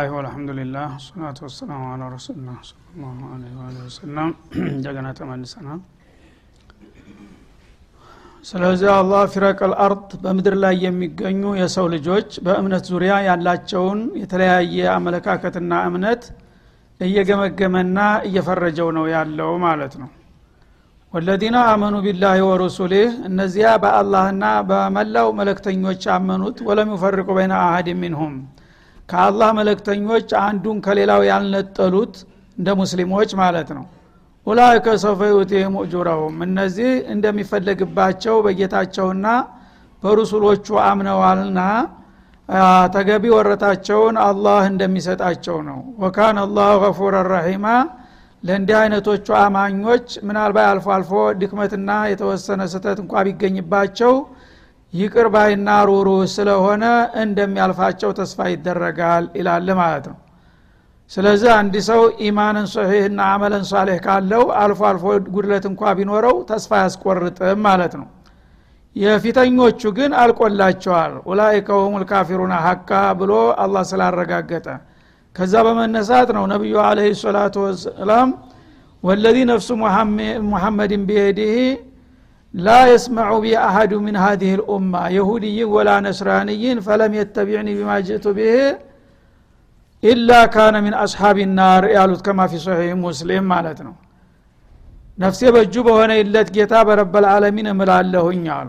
[0.00, 4.28] ብስሚላህ ወልሐምዱሊላህ ሰላቱ ወሰላሙ አላ ረሱሉላህ ሰለላሁ ዐለይሂ ወሰለም።
[4.74, 5.80] እንደገና ተመልሰናል።
[8.44, 16.22] ስለዚህ አላህ ፊረቀል አርድ በምድር ላይ የሚገኙ የሰው ልጆች በእምነት ዙሪያ ያላቸውን የተለያየ አመለካከትና እምነት
[17.00, 20.10] እየገመገመና እየፈረጀው ነው ያለው ማለት ነው።
[21.12, 28.34] ወለዚነ አመኑ ቢላህ ወረሱሊህ እነዚያ በአላህና በመላው መለክተኞች አመኑት ወለም ዩፈርቁ በይነ አሀድ ሚንሁም
[29.10, 32.14] ከአላህ መለክተኞች አንዱን ከሌላው ያልነጠሉት
[32.58, 33.84] እንደ ሙስሊሞች ማለት ነው።
[34.46, 39.26] ኡላይከ ሰውፈ ዩቲህም ኡጁረሁም። እነዚህ እንደሚፈለግባቸው በጌታቸውና
[40.02, 41.60] በሩሱሎቹ አምነዋልና
[42.94, 47.66] ተገቢ ወረታቸውን አላህ እንደሚሰጣቸው ነው። ወካን አላሁ ገፉረ ረሒማ
[48.42, 54.12] ለእንዲህ አይነቶቹ አማኞች ምናልባት አልፎ አልፎ ድክመትና የተወሰነ ስህተት እንኳ ቢገኝባቸው
[54.94, 56.84] ይቅር ባይና ሩሩ ስለሆነ
[57.22, 60.18] እንደሚያልፋቸው ተስፋ ይደረጋል ይላል ማለት ነው።
[61.12, 67.60] ስለዚህ አንድ ሰው ኢማንን ሶሒህና አመለን ሷሌህ ካለው አልፎ አልፎ ጉድለት እንኳ ቢኖረው ተስፋ ያስቆርጥም
[67.66, 68.08] ማለት ነው።
[68.96, 73.32] የፊተኞቹ ግን አልቆላቸዋል። ኡላይከ ሁም ልካፊሩና ሀቃ ብሎ
[73.64, 74.66] አላህ ስላረጋገጠ።
[75.36, 78.30] ከዛ በመነሳት ነው ነቢዩ አለህ ሰላቱ ወሰላም
[79.02, 79.68] ወለዚ ነፍሱ
[80.48, 81.54] محمد بيده
[82.54, 88.56] لا يسمع بي أحد من هذه الأمة يهودي ولا نصراني فلم يتبعني بما جئت به
[90.02, 93.94] إلا كان من أصحاب النار ያሉት كما في صحيح مسلم ማለት ነው
[95.18, 98.68] ነፍሴ በእጁ በሆነ ይለት ጌታ በ رب العالمين እምላለሁኝ አሉ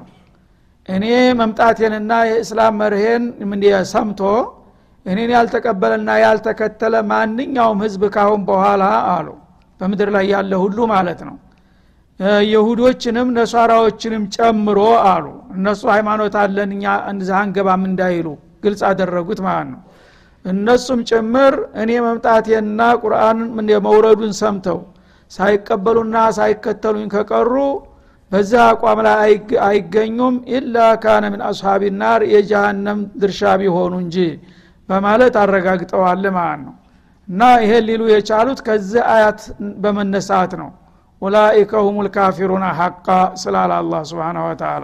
[0.90, 1.06] እኔ
[1.42, 3.24] መምጣቴንና የእስላም መርሄን
[3.94, 4.22] ሰምቶ
[5.06, 8.84] እኔን ያልተቀበለና ያልተከተለ ማንኛውም ህዝብ ካሁን በኋላ
[9.14, 9.28] አሉ
[9.80, 11.36] በምድር ላይ ያለ ሁሉ ማለት ነው
[12.52, 18.28] የሁዶችንም ነሷራዎችንም ጨምሮ አሉ። እነሱ ሃይማኖት አለን እኛ እንዛ አንገባም እንዳይሉ
[18.64, 19.80] ግልጽ አደረጉት ማለት ነው።
[20.46, 23.40] እነሱም ጭምር እኔ መምጣቴና ቁርአን
[23.88, 24.80] መውረዱን ሰምተው
[25.32, 27.54] ሳይቀበሉና ሳይከተሉኝ ከቀሩ
[28.32, 29.32] በዛ አቋም ላይ
[29.68, 34.18] አይገኙም። ኢላ ካነ ምን አስሓቢ ናር የጀሃነም ድርሻ ቢሆኑ እንጂ
[34.90, 36.76] በማለት አረጋግጠዋል ማለት ነው።
[37.28, 39.42] እና ይሄን ሊሉ የቻሉት ከዚህ አያት
[39.84, 40.70] በመነሳት ነው
[41.22, 43.08] ኡላኢከ ሁም ልካፊሩና ሐቃ
[43.42, 44.84] ስላለ አላ ስብን ወተላ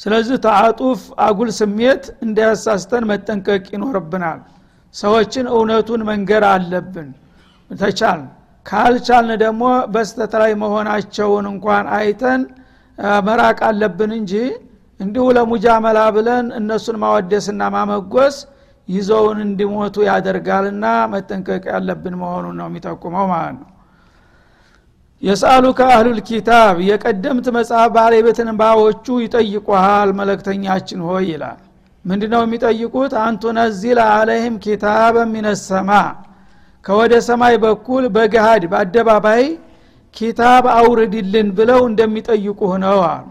[0.00, 4.40] ስለዚህ ተአጡፍ አጉል ስሜት እንዳያሳስተን መጠንቀቅ ይኖርብናል።
[4.94, 7.08] ሰዎችን እውነቱን መንገር አለብን።
[7.70, 8.20] ተቻል
[8.66, 9.62] ካልቻልን ደግሞ
[9.94, 12.40] በስተት ላይ መሆናቸውን እንኳን አይተን
[13.26, 14.32] መራቅ አለብን እንጂ
[15.00, 18.36] እንዲሁ ለሙጃመላ ብለን እነሱን ማወደስና ማመጎስ
[18.88, 23.68] ይዘውን እንዲሞቱ ያደርጋልና መጠንቀቅ ያለብን መሆኑን ነው የሚጠቁመው ማለት ነው
[25.22, 31.58] የስአሉከ አህሉል ኪታብ የቀደምት መጽሐፍ ባለቤትን ባዎቹ ይጠይቁሃል መለክተኛችን ሆይ ይላል።
[32.04, 33.12] ምንድነው የሚጠይቁት?
[33.24, 35.90] አንቱ ነዚል አለህም ኪታበ ሚነሰማ
[36.84, 39.42] ከወደ ሰማይ በኩል በገሃድ በአደባባይ
[40.16, 43.26] ኪታብ አውርድልን ብለው እንደሚጠይቁህ ነው አሉ።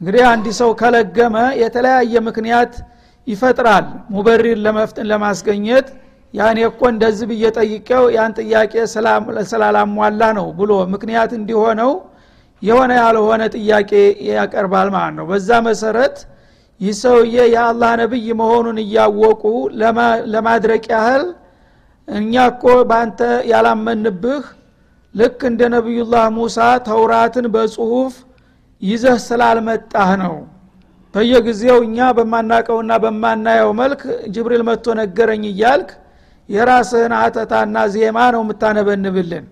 [0.00, 2.72] እንግዲህ አንድ ሰው ከለገመ የተለያየ ምክንያት
[3.26, 4.58] ይፈጥራል። ሙበሪር
[5.10, 5.86] ለማስገኘት
[6.34, 8.72] ያኔ እኮ እንደዚህ ብዬ ጠይቀው ያን ጥያቄ
[9.50, 11.92] ስላላሟላ ነው ብሎ ምክንያት እንዲሆነው
[12.62, 13.90] የሆነ ያልሆነ ጥያቄ
[14.30, 16.16] ያቀርባል ማለት ነው። በዛ መሰረት
[16.80, 19.42] ይህ ሰውዬ የአላህ ነብይ መሆኑን እያወቁ
[20.32, 21.24] ለማድረቅ ያህል
[22.08, 24.44] እኛ እኮ በአንተ ያላመንብህ
[25.14, 26.56] ልክ እንደ ነቢዩላህ ሙሳ
[26.86, 28.14] ተውራትን በጽሁፍ
[28.82, 30.34] ይዘህ ስላልመጣህ ነው።
[31.14, 34.00] በየጊዜው እኛ በማናቀውና በማናየው መልክ
[34.34, 35.90] ጅብሪል መጥቶ ነገረኝ እያልክ
[36.48, 39.44] የራስህን አተታና ዜማ ነው የምታነበንብልን።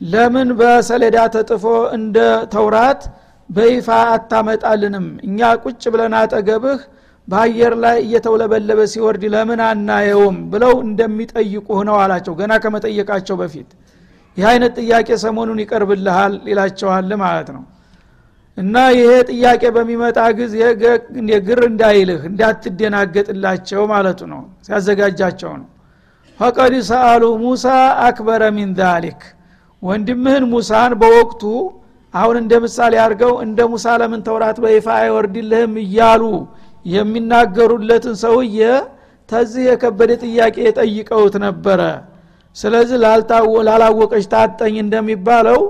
[0.00, 1.64] ለምን በሰሌዳ ተጥፎ
[1.96, 2.18] እንደ
[2.54, 3.02] ተውራት
[3.48, 5.06] በይፋ አታመጣልንም?
[5.26, 6.80] እኛ ቁጭ ብለን አጠገብህ
[7.28, 13.68] በአየር ላይ እየተውለበለበ ሲወርድ ለምን አናየውም ብለው እንደሚጠይቁህ ነው አላቸው። ገና ከመጠየቃቸው በፊት
[14.36, 17.62] ይህ አይነት ጥያቄ ሰሞኑን ይቀርብልሃል ይላቸዋል ማለት ነው።
[18.58, 20.56] እና ይሄ ጥያቄ በሚመጣ ጊዜ
[21.48, 25.68] ግር እንዳይልህ እንዳትደናገጥላቸው ማለቱ ነው ሲያዘጋጃቸው ነው
[26.40, 27.64] ፈቀድ ሰአሉ ሙሳ
[28.04, 29.20] አክበረ ሚን ዛሊክ።
[29.82, 31.42] ወንድምህን ሙሳን በወቅቱ
[32.14, 36.22] አሁን እንደ ምሳሌ አድርገው እንደ ሙሳ ለምን ተውራት በይፋ አይወርድልህም እያሉ
[36.86, 38.58] የሚናገሩለትን ሰውዬ
[39.28, 41.80] ተዚህ የከበደ ጥያቄ የጠይቀውት ነበረ።
[42.56, 42.98] ስለዚህ
[43.68, 45.60] ላላወቀች ታጠኝ እንደሚባለው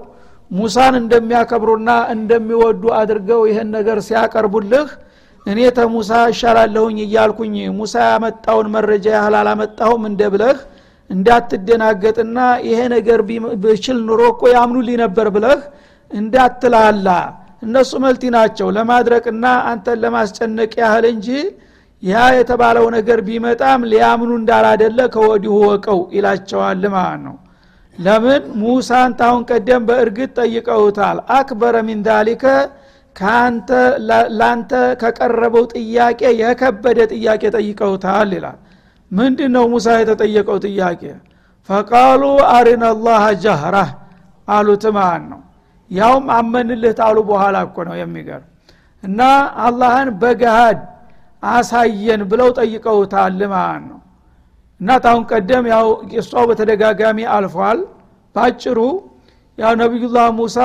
[0.50, 4.88] ሙሳን እንደሚያከብሩና እንደሚወዱ አድርገው ይህን ነገር ሲያቀርቡልህ
[5.46, 10.58] እኔ ተሙሳ እሻላለሁኝ እያልኩኝ ሙሳ ያመጣውን መረጃ ያህል አላመጣሁም እንደ ብለህ
[11.10, 12.38] እንዳትደናገጥና
[12.68, 13.20] ይሄ ነገር
[13.62, 15.60] ብችል ኑሮ እኮ ያምኑልኝ ነበር ብለህ
[16.10, 17.08] እንዳትላላ።
[17.62, 21.28] እነሱ መልቲ ናቸው። ለማድረቅና አንተን ለማስጨነቅ ያህል እንጂ
[22.02, 27.36] ያ የተባለው ነገር ቢመጣም ሊያምኑ እንዳላደለ ከወዲሁ ወቀው ይላቸዋል ማለት ነው።
[27.96, 28.42] ለምን?
[28.60, 32.44] ሙሳን ታሁን ቀደም በእርግጥ ጠይቀውታል። አክበረ ሚን ዳሊከ
[34.40, 34.70] ላንተ
[35.00, 38.58] ከቀረበው ጥያቄ የከበደ ጥያቄ ጠይቀውታል ይላል።
[39.10, 41.02] ምንድ ነው ሙሳ የተጠየቀው ጥያቄ?
[41.68, 42.22] ፈቃሉ
[42.52, 43.24] አሪና ላህ
[44.48, 45.40] አሉት ማለት ነው።
[45.90, 48.48] ያውም አመንልህ ታሉ በኋላ እኮ ነው የሚገርም።
[49.02, 49.20] እና
[49.64, 50.80] አላህን በገሃድ
[51.48, 53.98] አሳየን ብለው ጠይቀውታል ማለት ነው።
[54.80, 57.78] እና ታሁን ቀደም ያው ቂሷው በተደጋጋሚ አልፏል።
[58.34, 58.78] ባጭሩ
[59.60, 60.56] ያው ነቢዩላህ ሙሳ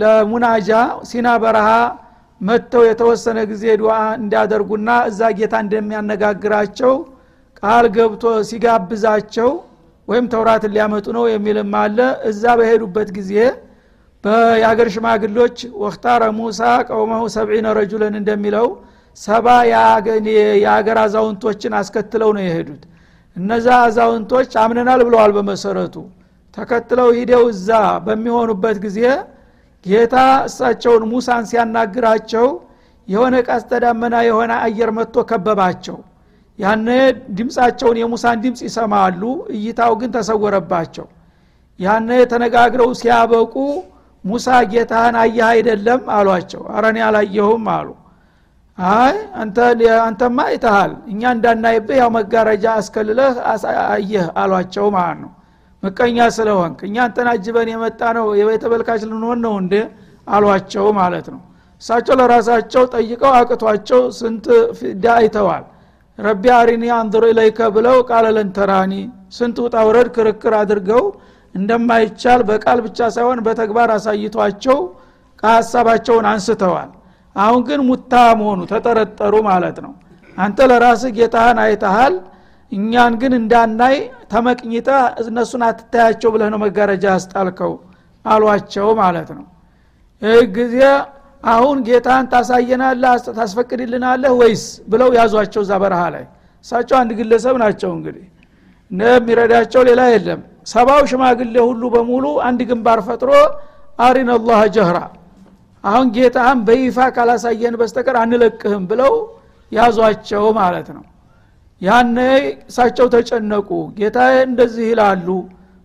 [0.00, 0.70] ለሙናጃ
[1.10, 1.68] ሲና በረሃ
[2.40, 6.92] መጥተው የተወሰነ ጊዜ ዱዓ እንዲያደርጉና እዛ ጌታ እንደሚያነጋግራቸው
[7.60, 9.50] ቃል ገብቶ ሲጋብዛቸው
[10.08, 11.98] ወይም ተውራትን ሊያመጡ ነው የሚልም አለ።
[12.30, 13.32] እዛ በሄዱበት ጊዜ
[14.60, 18.66] የአገር ሽማግሎች ወክታረ ሙሳ ቀውመሁ ሰብዒነ ረጁለን እንደሚለው
[19.18, 19.46] ሰባ
[20.62, 22.82] የአገር አዛውንቶችን አስከትለው ነው የሄዱት።
[23.36, 25.94] እነዛ አዛውንቶች አምነናል ብለዋል በመሰረቱ
[26.56, 27.68] ተከትለው ሂደው እዛ
[28.06, 29.00] በሚሆኑበት ጊዜ
[29.84, 30.16] ጌታ
[30.48, 32.46] እሳቸውን ሙሳን ሲያናግራቸው
[33.08, 35.96] የሆነ ቀስተ ደመና የሆነ አየር መጥቶ ከበባቸው።
[36.58, 36.88] ያነ
[37.36, 39.22] ድምፃቸውን የሙሳን ድምፅ ይሰማሉ
[39.54, 41.06] እይታው ግን ተሰወረባቸው።
[41.80, 43.54] ያነ ተነጋግረው ሲያበቁ
[44.24, 47.88] ሙሳ ጌታህን አየህ አይደለም አሏቸው። አረኔ አላየሁም አሉ።
[48.78, 49.16] አይ
[50.02, 53.34] አንተማ አይተሃል እኛ እንዳናይብህ ያው መጋረጃ አስከልለህ
[53.94, 55.30] አየህ አሏቸው ማለት ነው
[55.82, 59.74] ምቀኛ ስለሆንክ እኛ አንተን አጅበን የመጣ ነው የተበልካች ልንሆን ነው እንዴ?
[60.26, 61.40] አሏቸው ማለት ነው።
[61.82, 64.46] እሳቸው ለራሳቸው ጠይቀው አቅቷቸው ስንት
[64.78, 65.64] ፊዳ አይተዋል።
[66.18, 68.92] ረቢ አሪኒ አንظር ኢለይከ ብለው ቃለ ለንተራኒ
[69.36, 71.04] ስንት ውጣ ውረድ ክርክር አድርገው
[71.54, 74.78] እንደማይቻል በቃል ብቻ ሳይሆን በተግባር አሳይቷቸው
[75.42, 76.90] ከሀሳባቸውን አንስተዋል።
[77.36, 79.92] አሁን ግን ሙታ መሆኑ ተጠረጠሩ ማለት ነው።
[80.36, 82.14] አንተ ለራስህ ጌታህን አይተሃል
[82.72, 83.96] እኛን ግን እንዳናይ
[84.32, 84.88] ተመቅኝተ
[85.22, 87.72] እነሱን አትታያቸው ብለህ ነው መጋረጃ ያስጣልከው
[88.24, 89.46] አሏቸው ማለት ነው።
[90.22, 90.76] ይህ ጊዜ
[91.44, 94.62] አሁን ጌታን ታሳየናለህ ታስፈቅድልናለህ ወይስ
[94.92, 96.24] ብለው ያዟቸው እዛ በረሃ ላይ?
[96.64, 98.26] እሳቸው አንድ ግለሰብ ናቸው እንግዲህ።
[98.90, 103.30] የሚረዳቸው ሌላ የለም። ሰባው ሽማግሌ ሁሉ በሙሉ አንድ ግንባር ፈጥሮ
[103.98, 104.98] አሪን አላህ ጀህራ
[105.84, 109.12] አሁን ጌታህን በይፋ ካላሳየን በስተቀር አንለቅህም ብለው
[109.72, 111.04] ያዟቸው ማለት ነው
[111.82, 112.16] ያነ
[112.64, 113.68] እሳቸው ተጨነቁ።
[113.98, 115.26] ጌታ እንደዚህ ይላሉ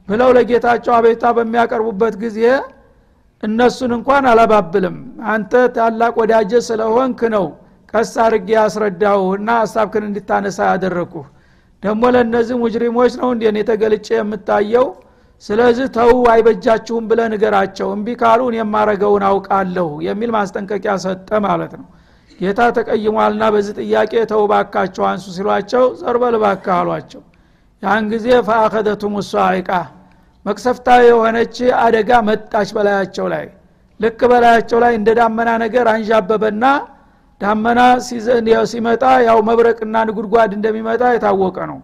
[0.07, 2.39] ብለው ለጌታቸው አቤታ በሚያቀርቡበት ጊዜ
[3.44, 4.97] እነሱን እንኳን አላባብልም።
[5.30, 7.45] አንተ ታላቅ ወዳጀ ስለሆንክ ነው
[7.94, 11.25] ቀስ አርጌ ያስረዳው እና ሀሳብክን እንድታነሳ ያደረግኩህ።
[11.83, 14.88] ደግሞ ለእነዚህ ሙጅሪሞች ነው እንዴን የተገልጨ የምታየው?
[15.44, 21.88] ስለዚህ ተው አይበጃችሁም ብለ ንገራቸው። እምቢ ካሉን የማረገውን አውቃለሁ የሚል ማስጠንቀቂያ ሰጠ ማለት ነው
[22.39, 27.21] ጌታ ተቀይሟልና በዚህ ጥያቄ ተው ባካቸው አንሱ ሲሏቸው ዘርበል ባካ አሏቸው።
[27.83, 29.69] ያን ጊዜ ፈአኸደቱም ሷይቃ
[30.45, 33.45] መቅሰፍታዊ የሆነች አደጋ መጣች በላያቸው ላይ።
[34.00, 36.65] ልክ በላያቸው ላይ እንደ ዳመና ነገር አንዣበበና
[37.41, 37.79] ዳመና
[38.71, 41.79] ሲመጣ ያው መብረቅና ንጉድጓድ እንደሚመጣ የታወቀ ነው።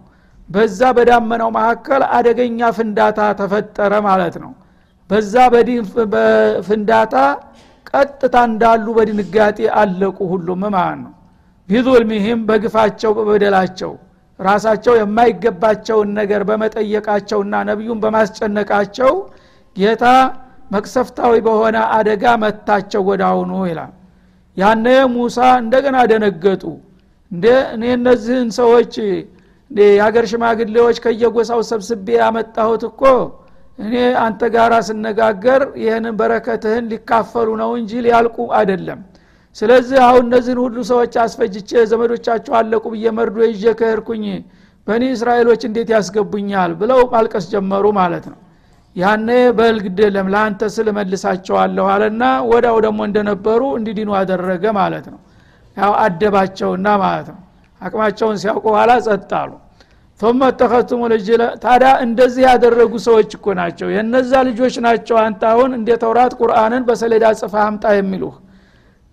[0.49, 4.51] በዛ በዳመናው መካከል አደገኛ ፍንዳታ ተፈጠረ ማለት ነው።
[5.09, 5.33] በዛ
[6.13, 7.15] በፍንዳታ
[7.93, 11.13] ቀጥታ እንዳሉ በድንጋጤ አለቁ ሁሉም ማለት ነው።
[11.69, 13.91] ቢዙልሚህም በግፋቸው በበደላቸው
[14.39, 19.11] ራሳቸው የማይገባቸውን ነገር በመጠየቃቸውና ነቢዩን በማስጨነቃቸው
[19.77, 20.05] ጌታ
[20.71, 23.91] መቅሰፍታዊ በሆነ አደጋ መታቸው ወዳውኑ ይላል።
[24.57, 26.63] ያነ ሙሳ እንደገና ደነገጡ።
[27.31, 27.45] እንደ
[27.75, 28.93] እኔ እነዚህን ሰዎች
[29.71, 33.01] የሀገር ሽማግሌዎች ከየጎሳው ሰብስቤ ያመጣሁት እኮ
[33.81, 38.99] እኔ አንተ ጋር ስነጋገር ይህንን በረከትህን ሊካፈሉ ነው እንጂ ሊያልቁ አይደለም።
[39.55, 44.25] ስለዚህ አሁን እነዚህን ሁሉ ሰዎች አስፈጅቼ ዘመዶቻቸው አለቁ ብዬ መርዶ ይዤ ከሄድኩኝ
[44.87, 48.39] በኒ እስራኤሎች እንዴት ያስገቡኛል ብለው ማልቀስ ጀመሩ ማለት ነው።
[48.95, 50.29] ያኔ በልግድ የለም
[50.75, 55.19] ስል መልሳቸዋለሁ አለና ወዳው ደግሞ እንደነበሩ እንዲድኑ አደረገ ማለት ነው።
[55.77, 57.39] ያው አደባቸውና ማለት ነው።
[57.81, 59.51] አቅማቸውን ሲያውቁ ኋላ ጸጥ አሉ
[60.21, 65.89] ቶማ ተኸቱሙ ልጅለ ታዲያ እንደዚህ ያደረጉ ሰዎች እኮ ናቸው። የነዛ ልጆች ናቸው አንተ አሁን እንደ
[66.03, 68.35] ተውራት ቁርአንን በሰሌዳ ጽፋ አምጣ የሚሉህ።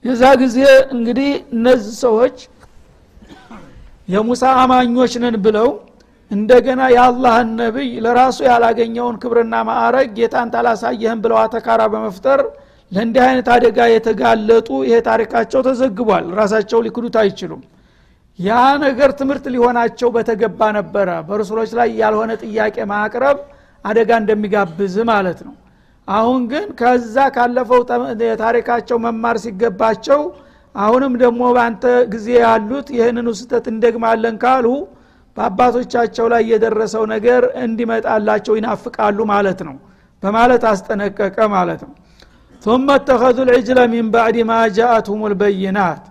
[0.05, 0.59] የዛ ጊዜ
[0.95, 2.37] እንግዲህ እነዚህ ሰዎች
[4.09, 5.69] የሙሳ አማኞች ነን ብለው
[6.31, 12.41] እንደገና የአላህን ነቢይ ለራሱ ያላገኘውን ክብርና ማዕረግ ጌታን ታላሳየህን ብለው አተካራ በመፍጠር
[12.93, 17.63] ለእንዲህ አይነት አደጋ የተጋለጡ ይሄ ታሪካቸው ተዘግቧል። ራሳቸው ሊክዱት አይችሉም።
[18.40, 18.52] ያ
[18.86, 23.38] ነገር ትምህርት ሊሆናቸው በተገባ ነበረ በረሱሎች ላይ ያልሆነ ጥያቄ ማቅረብ
[23.86, 25.54] አደጋ እንደሚጋብዝ ማለት ነው
[26.08, 27.82] አሁን ግን ከዛ ካለፈው
[28.44, 30.22] ታሪካቸው መማር ሲገባቸው
[30.76, 31.84] አሁንም ደግሞ በአንተ
[32.14, 34.68] ጊዜ ያሉት ይህንኑ ስህተት እንደግማለን ካሉ
[35.38, 39.76] በአባቶቻቸው ላይ የደረሰው ነገር እንዲመጣላቸው ይናፍቃሉ ማለት ነው
[40.24, 41.94] በማለት አስጠነቀቀ ማለት ነው
[42.62, 46.04] ثم اتخذوا العجل من بعد ما جاءتهم البينات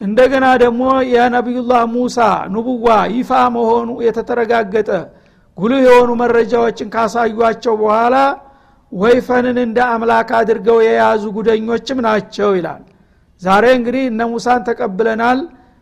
[0.00, 0.82] እንደገና ደግሞ
[1.12, 2.18] የነቢዩላህ ሙሳ
[2.54, 4.90] ንቡዋ ይፋ መሆኑ የተተረጋገጠ
[5.58, 8.16] ጉልህ የሆኑ መረጃዎችን ካሳዩቸው በኋላ
[8.92, 12.82] ወይፈንን እንደ አምላክ አድርገው የያዙ ጉደኞችም ናቸው ይላል።
[13.42, 15.38] ዛሬ እንግዲህ እነ ሙሳን ተቀብለናል።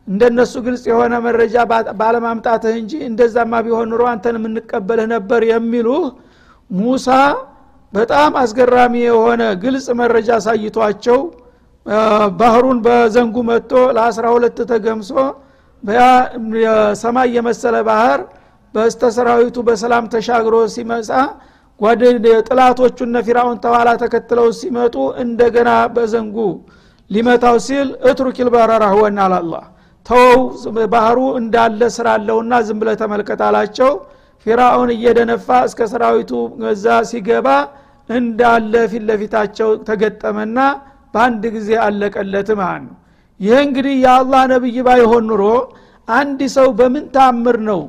[0.07, 1.57] እንደነሱ ግልጽ የሆነ መረጃ
[2.01, 6.05] ባለማምጣትህ እንጂ እንደዛማ ቢሆን ኑሮ አንተን የምንቀበልህ ነበር የሚሉህ
[6.71, 7.09] ሙሳ
[7.93, 11.19] በጣም አስገራሚ የሆነ ግልጽ መረጃ አሳይቷቸው
[12.41, 15.11] ባህሩን በዘንጉ መጥቶ ለአስራ ሁለት ተገምሶ
[17.03, 18.21] ሰማይ የመሰለ ባህር
[18.75, 21.11] በስተ ሰራዊቱ በሰላም ተሻግሮ ሲመጻ
[21.81, 22.03] ጓደ
[22.49, 26.37] ጥላቶቹነ ፊራውን ተኋላ ተከትለው ሲመጡ እንደገና በዘንጉ
[27.11, 29.65] ሊመታው ሲል እትሩኪል በረራ ሁወና አላላህ።
[30.07, 30.41] ተወው
[30.95, 33.91] ባህሩ እንዳለ ስራ አለውና ዝም ብለ ተመልከት አላቸው።
[34.47, 36.31] ፊራውን እየደነፋ እስከ ሰራዊቱ
[36.63, 37.49] ገዛ ሲገባ
[38.09, 40.59] እንዳለ ፊት ለፊታቸው ተገጠመና
[41.15, 42.97] በአንድ ጊዜ አለቀለት ማለት ነው።
[43.41, 45.45] ይህ እንግዲህ የአላህ ነብይ ባይሆን ኑሮ
[46.09, 47.81] አንድ ሰው በምን ታምር ነው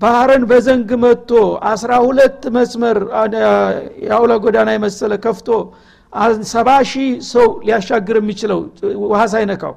[0.00, 1.30] ባህርን በዘንግ መጥቶ
[1.70, 2.98] አስራ ሁለት መስመር
[4.04, 5.48] የአውለ ጎዳና የመሰለ ከፍቶ
[6.52, 8.58] ሰባ ሺህ ሰው ሊያሻግር የሚችለው
[9.04, 9.74] ውሃ ሳይነካው?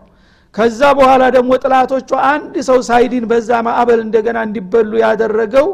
[0.55, 5.67] ከዛ በኋላ ደግሞ ጥላቶቹ አንድ ሰው ሳይዲን በዛ ማዕበል እንደገና እንዲበሉ ያደረገው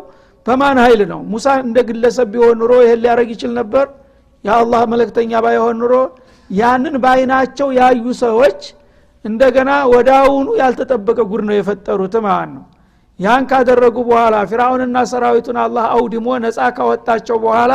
[0.45, 1.19] በማን ኃይል ነው?
[1.33, 3.85] ሙሳ እንደ ግለሰብ ቢሆን ኑሮ ይህን ሊያደረግ ይችል ነበር?
[4.43, 5.93] የአላህ መለክተኛ ባይሆን ኑሮ
[6.49, 8.59] ያንን ባይናቸው ያዩ ሰዎች
[9.25, 12.63] እንደገና ወዳውኑ ያልተጠበቀ ጉድ ነው የፈጠሩት ማለት ነው።
[13.19, 17.73] ያን ካደረጉ በኋላ ፊራውንና ሰራዊቱን አላህ አውድሞ ነፃ ካወጣቸው በኋላ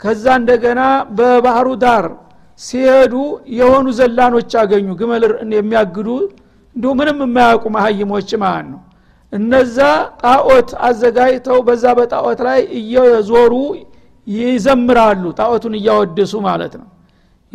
[0.00, 0.80] ከዛ እንደገና
[1.18, 2.06] በባህሩ ዳር
[2.60, 3.14] ሲሄዱ
[3.58, 5.24] የሆኑ ዘላኖች አገኙ ግመል
[5.56, 6.08] የሚያግዱ
[6.76, 8.80] እንዲሁ ምንም የማያውቁ መሀይሞች ማለት ነው።
[9.32, 9.78] እነዛ
[10.22, 13.52] ጣዖት አዘጋጅተው በዛ በጣዖት ላይ እየዞሩ
[14.26, 16.86] ይዘምራሉ ጣዖቱን እያወደሱ ማለት ነው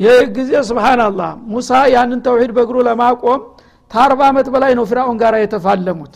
[0.02, 3.42] ይህ ጊዜ ስብናላህ ሙሳ ያንን ተውሂድ በእግሩ ለማቆም
[3.92, 6.14] ከአርባ ዓመት በላይ ነው ፊራውን ጋር የተፋለሙት።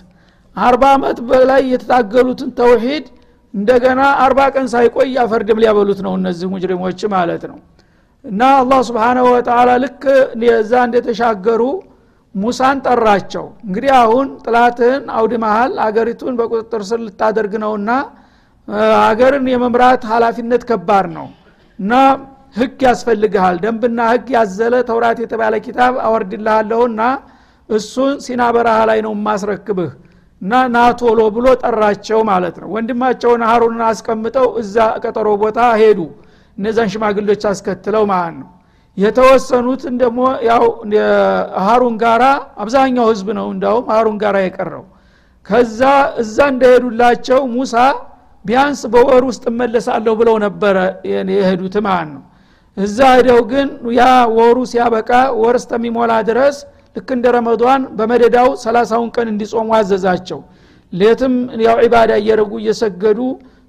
[0.58, 3.06] አርባ ዓመት በላይ የተታገሉትን ተውሂድ
[3.54, 7.58] እንደገና አርባ ቀን ሳይቆይ አፈርድም ሊያበሉት ነው እነዚህ ሙጅሪሞች ማለት ነው።
[8.26, 10.04] እና አላህ ስብሓናሁ ወተላ ልክ
[10.48, 11.62] የዛ እንደተሻገሩ
[12.36, 17.92] ሙሳን ጠራቸው። እንግዲህ አሁን ጥላትህን አውድመሃል አገሪቱን በቁጥጥር ስር ልታደርግ ነውና
[19.06, 21.28] አገርን የመምራት ሀላፊነት ከባድ ነው።
[21.80, 21.94] እና
[22.56, 27.02] ህግ ያስፈልግሃል። ደንብና ህግ ያዘለ ተውራት የተባለ ኪታብ አወርድልሃለሁና
[27.70, 29.92] እሱን ሲና በረሃ ላይ ነው ማስረክብህ
[30.42, 36.00] እና ናቶሎ ብሎ ጠራቸው ማለት ነው። ወንድማቸውን ሀሩንን አስቀምጠው እዛ ቀጠሮ ቦታ ሄዱ።
[36.58, 38.50] እነዛን ሽማግሎች አስከትለው ማለት ነው።
[38.98, 40.20] የተወሰኑትን ደግሞ
[40.50, 40.66] ያው
[41.66, 42.24] ሀሩን ጋራ
[42.64, 44.86] አብዛኛው ህዝብ ነው እንዳውም ሀሩን ጋራ የቀረው።
[45.46, 45.82] ከዛ
[46.22, 47.74] እዛ እንደሄዱላቸው ሙሳ
[48.46, 50.78] ቢያንስ በወር ውስጥ እመለሳለሁ ብለው ነበረ
[51.12, 52.24] የሄዱት ማለት ነው
[52.78, 53.68] እዛ ሄደው ግን
[53.98, 54.04] ያ
[54.38, 55.10] ወሩ ሲያበቃ
[55.42, 56.56] ወር እስተሚሞላ ድረስ
[56.96, 60.40] ልክ እንደ ረመዷን በመደዳው ሰላሳውን ቀን እንዲጾሙ አዘዛቸው።
[60.94, 61.34] ሌትም
[61.66, 63.20] ያው ዒባዳ እየረጉ እየሰገዱ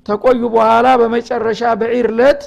[0.06, 2.42] ተቆዩ በኋላ በመጨረሻ በዒር ለት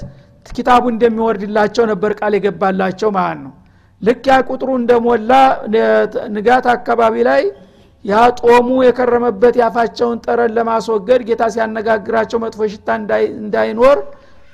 [0.46, 3.52] ኪታቡ እንደሚወርድላቸው ነበር ቃል የገባላቸው ማለት ነው።
[4.02, 5.32] ልክ ያ ቁጥሩ እንደሞላ
[6.36, 7.42] ንጋት አካባቢ ላይ
[8.04, 12.88] ያ ጦሙ የከረመበት ያፋቸውን ጠረን ለማስወገድ ጌታ ሲያነጋግራቸው መጥፎ ሽታ
[13.40, 13.98] እንዳይኖር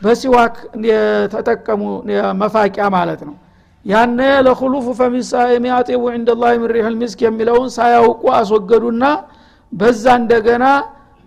[0.02, 0.54] በሲዋክ
[0.88, 1.82] የተጠቀሙ
[2.40, 3.34] መፋቂያ ማለት ነው።
[3.86, 6.46] ያነ ለኩሉፉ ፈሚሳይም ያጢቡ ዕንደ ላ
[6.88, 9.04] ልሚስክ የሚለውን ሳያውቁ አስወገዱና
[9.72, 10.64] በዛ እንደገና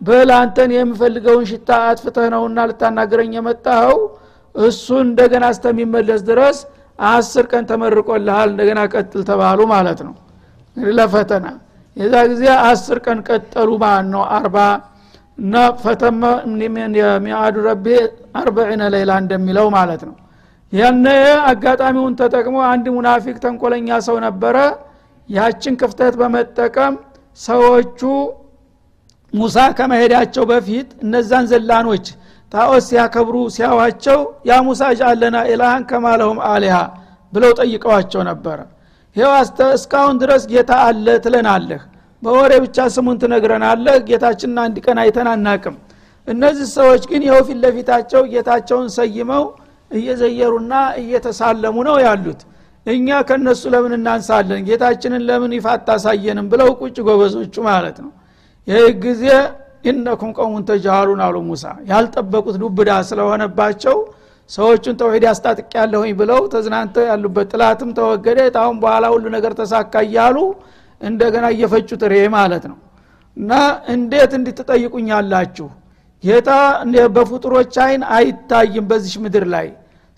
[0.01, 3.97] በላንተን የምፈልገውን ሽታ አጥፍተህ ነውና ልታናገረኝ የመጣኸው
[4.55, 6.57] እሱን እንደገና እስተሚመለስ ድረስ
[6.99, 10.13] አስር ቀን ተመርቆልሃል እንደገና ቀጥል ተባሉ ማለት ነው።
[10.93, 11.45] ለፈተና
[11.97, 14.57] የዛ ጊዜ አስር ቀን ቀጠሉ ማለት ነው። አርባ
[15.39, 16.21] እና ፈተመ
[16.99, 17.85] የሚያዱ ረቤ
[18.39, 20.15] አርበዒነ ሌላ እንደሚለው ማለት ነው።
[20.73, 21.05] ያነ
[21.49, 24.55] አጋጣሚውን ተጠቅሞ አንድ ሙናፊቅ ተንኮለኛ ሰው ነበረ።
[25.29, 26.93] ያችን ክፍተት በመጠቀም
[27.39, 27.99] ሰዎቹ
[29.33, 32.05] ሙሳ ከመሄዳቸው በፊት እነዛን ዘላኖች
[32.51, 34.19] ጣዖት ሲያከብሩ ሲያዋቸው
[34.49, 36.75] ያ ሙሳ ጃለና ኢላሃን ከማለሁም አሊሃ
[37.33, 38.59] ብለው ጠይቀዋቸው ነበረ።
[39.15, 39.31] ይው
[39.73, 41.81] እስካሁን ድረስ ጌታ አለ ትለናለህ
[42.23, 43.95] በወሬ ብቻ ስሙን ትነግረናለህ?
[44.09, 45.75] ጌታችንን አንድ ቀን አይተን አናቅም
[46.27, 49.43] እነዚህ ሰዎች ግን ይኸው ፊት ለፊታቸው ጌታቸውን ሰይመው
[49.91, 52.41] እየዘየሩና እየተሳለሙ ነው ያሉት።
[52.85, 54.59] እኛ ከነሱ ለምን እናንሳለን?
[54.67, 56.45] ጌታችንን ለምን ይፋ አታሳየንም?
[56.51, 58.11] ብለው ቁጭ ጎበዞቹ ማለት ነው።
[58.67, 59.23] ይህ ጊዜ
[59.89, 63.97] ኢነኩም ቀውሙን ተጃሃሉን አሉ ሙሳ። ያልጠበቁት ዱብዳ ስለሆነባቸው
[64.49, 70.37] ሰዎቹን ተውሂድ ያስታጥቅ ያለሁኝ ብለው ተዝናንተው ያሉበት ጥላትም ተወገደ። አሁን በኋላ ሁሉ ነገር ተሳካ እያሉ
[71.01, 72.77] እንደገና እየፈጩት ሬ ማለት ነው።
[73.37, 73.51] እና
[73.93, 75.67] እንዴት እንድትጠይቁኛላችሁ
[76.23, 76.49] ጌታ
[77.15, 79.67] በፍጡሮች አይን አይታይም በዚሽ ምድር ላይ።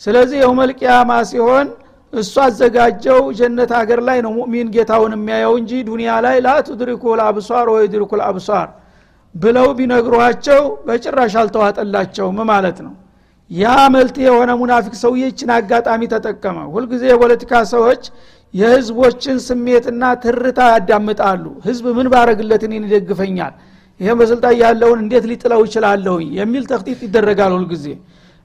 [0.01, 1.67] ስለዚህ የውመልቅያማ ሲሆን
[2.13, 7.67] እሱ አዘጋጀው ጀነት ሀገር ላይ ነው ሙእሚን ጌታውን የሚያየው እንጂ ዱኒያ ላይ ላ ቱድሪኩ ልአብሷር
[7.73, 8.67] ወይ ድሪኩ ልአብሷር
[9.35, 12.93] ብለው ቢነግሯቸው በጭራሽ አልተዋጠላቸውም ማለት ነው።
[13.51, 18.03] ያ መልት የሆነ ሙናፊቅ ሰውዬ ይችን አጋጣሚ ተጠቀመ። ሁልጊዜ የፖለቲካ ሰዎች
[18.53, 23.53] የህዝቦችን ስሜትና ትርታ ያዳምጣሉ። ህዝብ ምን ባረግለት እኔን ይደግፈኛል?
[23.99, 26.27] ይህም በስልጣን ያለውን እንዴት ሊጥለው ይችላለሁኝ?
[26.39, 27.85] የሚል ተክጢጥ ይደረጋል ሁልጊዜ።